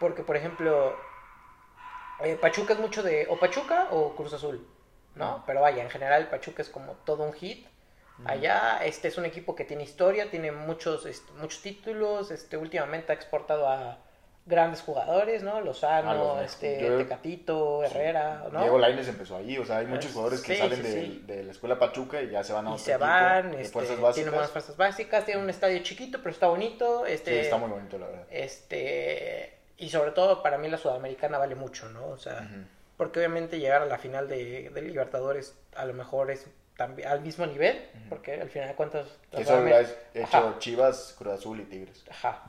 Porque, 0.00 0.22
por 0.22 0.36
ejemplo, 0.36 0.94
eh, 2.20 2.36
Pachuca 2.40 2.74
es 2.74 2.78
mucho 2.78 3.02
de 3.02 3.26
o 3.28 3.38
Pachuca 3.38 3.88
o 3.90 4.14
Cruz 4.14 4.32
Azul. 4.32 4.66
¿no? 5.18 5.42
Pero 5.46 5.60
vaya, 5.60 5.82
en 5.82 5.90
general 5.90 6.28
Pachuca 6.28 6.62
es 6.62 6.70
como 6.70 6.92
todo 7.04 7.24
un 7.24 7.32
hit. 7.34 7.66
Allá 8.24 8.80
este 8.84 9.06
es 9.06 9.16
un 9.16 9.26
equipo 9.26 9.54
que 9.54 9.64
tiene 9.64 9.84
historia, 9.84 10.28
tiene 10.28 10.50
muchos, 10.50 11.06
este, 11.06 11.30
muchos 11.34 11.62
títulos, 11.62 12.32
este, 12.32 12.56
últimamente 12.56 13.12
ha 13.12 13.14
exportado 13.14 13.68
a 13.68 13.98
grandes 14.48 14.80
jugadores, 14.80 15.42
¿no? 15.42 15.60
Lozano, 15.60 16.36
ah, 16.36 16.44
este, 16.44 16.78
Tecatito, 16.96 17.84
Herrera, 17.84 18.48
¿no? 18.50 18.60
Diego 18.60 18.78
Lainez 18.78 19.06
empezó 19.08 19.36
ahí, 19.36 19.58
o 19.58 19.64
sea, 19.64 19.78
hay 19.78 19.86
muchos 19.86 20.12
jugadores 20.12 20.40
que 20.40 20.56
salen 20.56 20.82
de, 21.26 21.44
la 21.44 21.52
escuela 21.52 21.78
Pachuca 21.78 22.22
y 22.22 22.30
ya 22.30 22.42
se 22.42 22.52
van 22.52 22.66
a 22.66 22.70
otro 22.70 22.82
y 22.82 22.84
se 22.84 22.96
van, 22.96 23.54
este, 23.54 23.78
tienen 24.14 24.32
buenas 24.32 24.50
fuerzas 24.50 24.76
básicas, 24.76 25.24
tienen 25.24 25.44
un 25.44 25.50
estadio 25.50 25.78
chiquito, 25.82 26.18
pero 26.18 26.30
está 26.30 26.48
bonito, 26.48 27.04
este, 27.06 27.32
sí, 27.32 27.38
está 27.40 27.58
muy 27.58 27.68
bonito, 27.68 27.98
la 27.98 28.06
verdad. 28.06 28.24
Este, 28.30 29.58
y 29.76 29.90
sobre 29.90 30.12
todo 30.12 30.42
para 30.42 30.58
mí 30.58 30.68
la 30.68 30.78
sudamericana 30.78 31.38
vale 31.38 31.54
mucho, 31.54 31.88
¿no? 31.90 32.08
O 32.08 32.16
sea, 32.16 32.48
porque 32.96 33.20
obviamente 33.20 33.60
llegar 33.60 33.82
a 33.82 33.86
la 33.86 33.98
final 33.98 34.28
de, 34.28 34.70
de 34.70 34.82
Libertadores 34.82 35.54
a 35.76 35.84
lo 35.84 35.92
mejor 35.92 36.30
es 36.30 36.46
también 36.76 37.08
al 37.08 37.20
mismo 37.20 37.44
nivel, 37.44 37.88
porque 38.08 38.40
al 38.40 38.48
final 38.48 38.68
de 38.68 38.74
cuentas... 38.74 39.06
Eso 39.32 39.60
lo 39.60 39.76
has 39.76 39.94
hecho 40.14 40.56
Chivas, 40.58 41.14
Cruz 41.18 41.34
Azul 41.34 41.60
y 41.60 41.64
Tigres. 41.64 42.04
Ajá. 42.08 42.44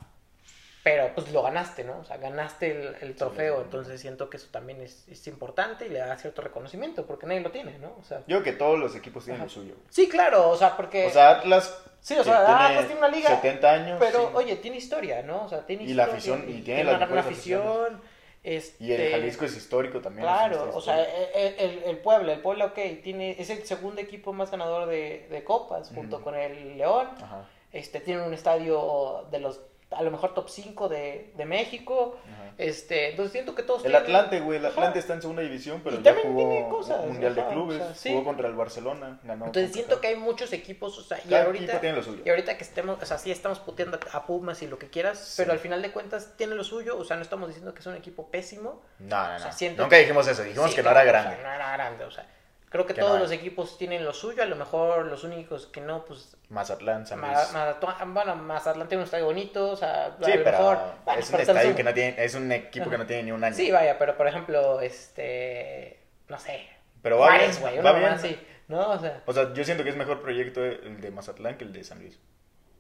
Pero 0.90 1.14
pues 1.14 1.32
lo 1.32 1.44
ganaste, 1.44 1.84
¿no? 1.84 2.00
O 2.00 2.04
sea, 2.04 2.18
ganaste 2.18 2.96
el, 3.02 3.16
trofeo, 3.16 3.62
entonces 3.62 4.02
siento 4.02 4.28
que 4.28 4.38
eso 4.38 4.48
también 4.50 4.82
es, 4.82 5.08
es, 5.08 5.28
importante 5.28 5.86
y 5.86 5.90
le 5.90 6.00
da 6.00 6.18
cierto 6.18 6.42
reconocimiento, 6.42 7.06
porque 7.06 7.28
nadie 7.28 7.42
lo 7.42 7.52
tiene, 7.52 7.78
¿no? 7.78 7.96
O 8.00 8.04
sea, 8.04 8.20
Yo 8.22 8.42
creo 8.42 8.44
que 8.44 8.54
todos 8.54 8.80
los 8.80 8.96
equipos 8.96 9.24
tienen 9.24 9.44
lo 9.44 9.50
suyo. 9.50 9.76
Sí, 9.90 10.10
claro, 10.10 10.50
o 10.50 10.58
sea, 10.58 10.76
porque... 10.76 11.06
O 11.06 11.12
sea, 11.12 11.30
Atlas... 11.32 11.80
Sí, 12.02 12.18
o 12.18 12.24
sea, 12.24 12.68
Atlas 12.68 12.88
tiene 12.88 13.00
una 13.00 13.10
liga... 13.10 13.30
70 13.30 13.72
años. 13.72 13.98
Pero, 14.00 14.32
oye, 14.34 14.56
tiene 14.56 14.78
historia, 14.78 15.22
¿no? 15.22 15.44
O 15.44 15.50
sea, 15.50 15.66
tiene 15.66 15.84
y 15.84 15.94
la 15.94 16.06
afición, 16.06 16.46
y, 16.48 16.62
tiene, 16.62 16.86
la 16.86 16.98
una, 16.98 17.20
afición 17.20 18.02
este, 18.44 18.84
y 18.84 18.92
el 18.94 19.12
Jalisco 19.12 19.46
es 19.46 19.56
histórico 19.56 20.00
también. 20.00 20.26
Claro, 20.26 20.72
o 20.74 20.82
sea, 20.82 21.04
e, 21.04 21.30
e, 21.36 21.56
el, 21.60 21.84
el, 21.84 21.98
Puebla, 21.98 22.34
el 22.34 22.40
Puebla, 22.40 22.66
ok, 22.66 22.80
tiene, 23.04 23.36
es 23.38 23.52
el 23.52 23.64
segundo 23.64 24.02
equipo 24.02 24.34
más 24.34 24.50
ganador 24.50 24.88
de, 24.88 25.28
de 25.30 25.44
copas, 25.44 25.92
junto 25.94 26.24
con 26.24 26.36
el 26.36 26.78
León. 26.78 27.10
Este, 27.72 28.00
tiene 28.00 28.24
un 28.24 28.34
estadio 28.34 29.28
de 29.30 29.40
los 29.40 29.62
a 29.92 30.04
lo 30.04 30.12
mejor 30.12 30.34
top 30.34 30.50
5 30.50 30.90
de, 30.90 31.34
de 31.36 31.46
México. 31.46 32.18
Este, 32.58 33.12
entonces 33.12 33.32
siento 33.32 33.56
que 33.56 33.64
todos 33.64 33.86
El 33.86 33.96
Atlante, 33.96 34.42
güey, 34.42 34.60
el 34.60 34.66
Atlante 34.66 35.00
está 35.00 35.14
en 35.14 35.22
segunda 35.22 35.42
división, 35.42 35.82
pero 35.84 36.02
ya 36.02 36.14
jugó 36.22 36.70
cosas, 36.70 37.06
Mundial 37.06 37.34
de 37.34 37.46
Clubes, 37.48 37.82
jugó 38.04 38.24
contra 38.24 38.48
el 38.48 38.54
Barcelona, 38.54 39.20
ganó. 39.24 39.46
Entonces 39.46 39.72
siento 39.72 40.02
que 40.02 40.08
hay 40.08 40.16
muchos 40.18 40.52
equipos, 40.52 40.98
o 40.98 41.04
sea, 41.04 41.20
y 41.28 41.34
ahorita 41.34 41.82
y 42.26 42.30
ahorita 42.30 42.58
que 42.58 42.64
estemos, 42.64 43.02
o 43.02 43.06
sea, 43.06 43.18
sí 43.18 43.32
estamos 43.32 43.60
puteando 43.60 43.98
a 44.12 44.26
Pumas 44.26 44.62
y 44.62 44.68
lo 44.68 44.78
que 44.78 44.90
quieras, 44.90 45.36
pero 45.38 45.54
al 45.54 45.60
final 45.60 45.82
de 45.82 45.92
cuentas 45.92 46.34
tiene 46.36 46.56
lo 46.56 46.64
suyo, 46.64 46.98
o 46.98 47.06
sea, 47.06 47.16
no 47.16 47.22
estamos 47.22 47.48
diciendo 47.48 47.74
que 47.74 47.80
es 47.80 47.86
un 47.86 47.96
equipo 47.96 48.30
pésimo. 48.30 48.82
No, 49.00 49.40
no, 49.40 49.40
no. 49.40 49.78
Nunca 49.78 49.96
dijimos 49.96 50.28
eso, 50.28 50.44
dijimos 50.44 50.76
que 50.76 50.84
no 50.84 50.92
era 50.92 51.04
grande. 51.04 51.38
no 51.42 51.50
era 51.50 51.72
grande, 51.72 52.04
o 52.04 52.12
sea, 52.12 52.28
Creo 52.70 52.86
que, 52.86 52.94
todos 52.94 53.20
los 53.20 53.32
equipos 53.32 53.78
tienen 53.80 54.06
lo 54.06 54.14
suyo, 54.14 54.44
a 54.44 54.46
lo 54.46 54.56
mejor 54.56 55.08
los 55.08 55.24
únicos 55.24 55.66
que 55.66 55.82
no, 55.82 56.06
pues... 56.06 56.38
Mazatlán, 56.50 57.08
San 57.08 57.20
Luis. 57.20 57.34
bueno, 58.14 58.36
Mazatlán 58.36 58.88
tiene 58.88 59.02
un 59.02 59.06
estadio 59.06 59.26
bonito, 59.26 59.72
o 59.72 59.76
sea, 59.76 60.16
sí, 60.22 60.32
a 60.32 60.36
lo 60.36 60.44
pero 60.44 60.58
mejor... 60.60 60.78
es 61.18 61.30
un 61.32 61.40
estadio 61.40 61.76
que 61.76 61.84
no 61.84 61.94
tiene, 61.94 62.24
es 62.24 62.36
un 62.36 62.52
equipo 62.52 62.90
que 62.90 62.98
no 63.00 63.08
tiene 63.08 63.24
ni 63.24 63.32
un 63.32 63.44
año. 63.44 63.56
Sí, 63.56 63.72
vaya, 63.72 63.98
pero 63.98 64.16
por 64.16 64.28
ejemplo, 64.28 64.82
este, 64.82 66.00
no 66.28 66.40
sé... 66.40 66.68
Pero 67.02 67.18
va 67.18 67.38
bien, 67.38 67.52
güey, 67.60 67.80
va 67.80 67.94
bien. 67.94 68.10
Así, 68.10 68.40
¿no? 68.68 68.92
O 68.92 69.00
sea, 69.00 69.24
o 69.26 69.34
sea, 69.34 69.54
yo 69.54 69.64
siento 69.64 69.84
que 69.84 69.90
es 69.90 69.96
mejor 69.96 70.22
proyecto 70.22 70.64
el 70.64 71.02
de 71.02 71.10
Mazatlán 71.10 71.58
que 71.58 71.64
el 71.64 71.74
de 71.74 71.84
San 71.84 72.00
Luis. 72.00 72.20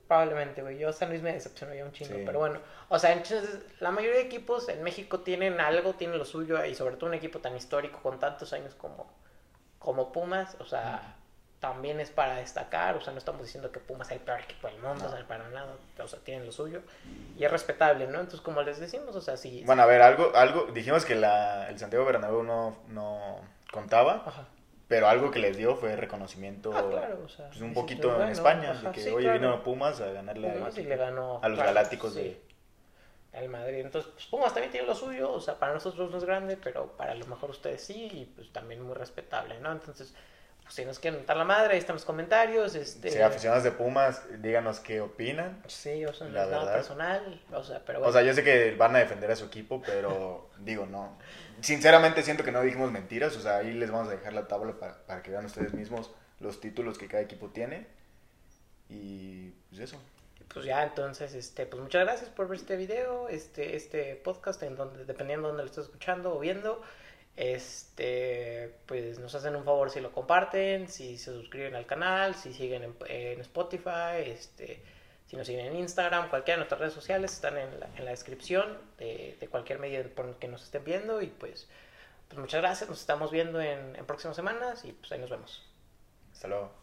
Probablemente, 0.10 0.63
güey. 0.63 0.80
Yo 0.80 0.91
San 0.91 1.10
Luis 1.10 1.21
me 1.21 1.32
decepcionó 1.34 1.73
ya 1.75 1.86
un 1.86 1.91
chingo, 1.91 2.17
pero 2.25 2.39
bueno. 2.39 2.60
O 2.88 2.97
sea, 2.97 3.13
entonces, 3.13 3.60
la 3.80 3.91
mayoría 3.91 4.17
de 4.17 4.25
equipos 4.25 4.67
en 4.67 4.82
México 4.82 5.19
tienen 5.19 5.60
algo, 5.60 5.93
tienen 5.93 6.17
lo 6.17 6.25
suyo, 6.25 6.65
y 6.65 6.73
sobre 6.73 6.95
todo 6.95 7.12
un 7.12 7.13
equipo 7.13 7.38
tan 7.38 7.56
histórico 7.56 7.99
con 8.02 8.19
tantos 8.19 8.52
años 8.54 8.73
como, 8.73 9.13
como 9.80 10.12
Pumas, 10.12 10.56
o 10.60 10.65
sea, 10.65 11.15
también 11.60 12.00
es 12.00 12.12
para 12.12 12.36
destacar, 12.36 12.96
o 12.96 13.02
sea, 13.02 13.12
no 13.12 13.20
estamos 13.20 13.42
diciendo 13.42 13.72
que 13.72 13.80
Pumas 13.80 14.08
es 14.08 14.18
el 14.18 14.20
peor 14.20 14.42
equipo 14.42 14.68
del 14.68 14.80
mundo, 14.80 15.06
o 15.06 15.10
sea, 15.10 15.28
para 15.28 15.50
nada, 15.50 15.76
o 16.02 16.08
sea, 16.08 16.20
tienen 16.20 16.46
lo 16.46 16.52
suyo, 16.52 16.82
y 17.38 17.44
es 17.44 17.52
respetable, 17.52 18.08
¿no? 18.08 18.20
Entonces, 18.20 18.42
como 18.42 18.62
les 18.62 18.80
decimos, 18.80 19.15
o 19.15 19.22
sea, 19.22 19.36
sí. 19.38 19.63
Bueno, 19.65 19.84
a 19.84 19.86
ver, 19.86 20.02
algo, 20.02 20.32
algo, 20.36 20.68
dijimos 20.74 21.06
que 21.06 21.15
la, 21.15 21.70
el 21.70 21.80
Santiago 21.80 22.06
Bernabéu 22.06 22.44
no, 22.44 22.78
no 22.88 23.39
contaba, 23.72 24.24
Ajá 24.26 24.46
pero 24.89 25.08
algo 25.08 25.30
que 25.30 25.38
les 25.38 25.56
dio 25.56 25.76
fue 25.76 25.96
reconocimiento 25.96 26.74
ah, 26.76 26.84
claro, 26.89 27.22
o 27.24 27.30
sea, 27.30 27.48
pues 27.50 27.62
un 27.62 27.76
poquito 27.76 28.22
en 28.22 28.30
España, 28.30 28.74
de 28.74 28.92
que 28.92 29.12
hoy 29.12 29.30
vino 29.30 29.63
Pumas 29.63 30.02
a 30.02 30.12
ganarle 30.12 30.50
Pumas 30.50 30.76
a, 30.76 30.82
y 30.82 30.84
le 30.84 30.98
ganó, 30.98 31.39
a 31.44 31.48
los 31.48 31.60
Galácticos 31.60 32.15
de 32.15 32.42
al 33.34 33.50
Madrid. 33.50 33.80
Entonces, 33.80 34.12
pues 34.13 34.26
Pumas 34.28 34.54
también 34.54 34.72
tiene 34.72 34.88
lo 34.88 34.96
suyo, 34.96 35.32
o 35.32 35.42
sea, 35.42 35.60
para 35.60 35.74
nosotros 35.74 36.12
no 36.12 36.18
es 36.18 36.24
grande, 36.24 36.58
pero 36.58 36.98
para 36.98 37.15
lo 37.15 37.26
mejor 37.28 37.52
ustedes 37.52 37.84
sí, 37.84 38.10
y 38.12 38.26
pues 38.36 38.52
también 38.52 38.82
muy 38.82 38.96
respetable, 38.96 39.60
¿no? 39.60 39.72
Entonces, 39.72 40.13
pues 40.63 40.74
si 40.74 40.86
nos 40.86 41.00
quieren 41.00 41.26
dar 41.26 41.38
la 41.38 41.46
madre, 41.46 41.74
ahí 41.74 41.80
están 41.80 41.96
los 41.96 42.06
comentarios. 42.06 42.76
Este... 42.76 43.12
Si 43.12 43.22
aficionados 43.22 43.63
de 43.63 43.72
Pumas, 43.72 44.24
díganos 44.42 44.80
qué 44.80 45.02
opinan. 45.02 45.63
Sí, 45.68 46.06
o 46.06 46.13
sea, 46.13 46.28
no 46.28 46.42
es 46.42 46.50
nada 46.50 46.74
personal, 46.74 47.42
o 47.52 47.63
sea, 47.63 47.84
pero 47.86 48.02
O 48.02 48.12
sea, 48.12 48.22
yo 48.22 48.34
sé 48.34 48.44
que 48.44 48.76
van 48.76 48.96
a 48.96 49.00
defender 49.00 49.32
a 49.32 49.36
su 49.36 49.46
equipo, 49.46 49.82
pero 49.86 50.50
digo, 50.60 50.86
no 50.86 51.18
sinceramente 51.62 52.24
siento 52.24 52.44
que 52.44 52.52
no 52.52 52.62
dijimos 52.62 52.92
mentiras, 52.92 53.36
o 53.36 53.42
sea, 53.42 53.58
ahí 53.58 53.74
les 53.74 53.92
vamos 53.92 54.08
a 54.08 54.12
dejar 54.12 54.34
la 54.34 54.48
tabla 54.48 54.74
para, 54.80 55.22
que 55.22 55.32
vean 55.32 55.46
ustedes 55.46 55.74
mismos 55.74 56.12
los 56.39 56.62
títulos 56.62 56.98
que 56.98 57.08
cada 57.08 57.24
equipo 57.24 57.50
tiene. 57.50 57.88
Y 58.89 59.50
pues 59.70 59.82
eso. 59.82 60.02
Pues 60.54 60.66
ya, 60.66 60.84
entonces, 60.84 61.36
este, 61.36 61.66
pues 61.68 61.82
muchas 61.82 62.04
gracias 62.06 62.30
por 62.32 62.48
ver 62.48 62.60
este 62.60 62.76
video, 62.76 63.30
este, 63.30 63.76
este 63.76 64.16
podcast, 64.16 64.62
en 64.64 64.76
donde, 64.76 65.06
dependiendo 65.06 65.48
de 65.48 65.50
donde 65.50 65.64
lo 65.64 65.70
estés 65.70 65.86
escuchando 65.86 66.36
o 66.36 66.40
viendo, 66.40 66.82
este, 67.36 68.76
pues 68.88 69.20
nos 69.20 69.34
hacen 69.36 69.56
un 69.56 69.64
favor 69.64 69.92
si 69.92 70.02
lo 70.02 70.12
comparten, 70.12 70.88
si 70.88 71.18
se 71.18 71.32
suscriben 71.32 71.76
al 71.76 71.86
canal, 71.86 72.34
si 72.36 72.54
siguen 72.54 72.96
en, 73.08 73.40
Spotify, 73.42 74.24
este, 74.26 74.82
si 75.28 75.38
nos 75.38 75.46
siguen 75.46 75.68
en 75.68 75.78
Instagram, 75.78 76.30
cualquiera 76.30 76.56
de 76.56 76.62
nuestras 76.62 76.80
redes 76.82 76.94
sociales 76.94 77.32
están 77.32 77.58
en 77.58 77.80
la, 77.80 77.88
en 77.96 78.06
la 78.06 78.12
descripción 78.12 78.78
de, 78.98 79.38
de, 79.40 79.48
cualquier 79.48 79.78
medio 79.78 80.04
por 80.16 80.28
el 80.28 80.36
que 80.36 80.48
nos 80.48 80.64
estén 80.64 80.84
viendo. 80.84 81.22
Y 81.22 81.28
pues, 81.28 81.70
pues 82.28 82.40
muchas 82.40 82.62
gracias, 82.62 82.90
nos 82.90 83.00
estamos 83.00 83.32
viendo 83.32 83.62
en, 83.62 83.96
en 83.96 84.06
próximas 84.08 84.36
semanas 84.36 84.84
y 84.84 84.94
pues 84.94 85.12
ahí 85.12 85.20
nos 85.20 85.30
vemos. 85.30 85.64
Hasta 86.34 86.48
luego. 86.48 86.79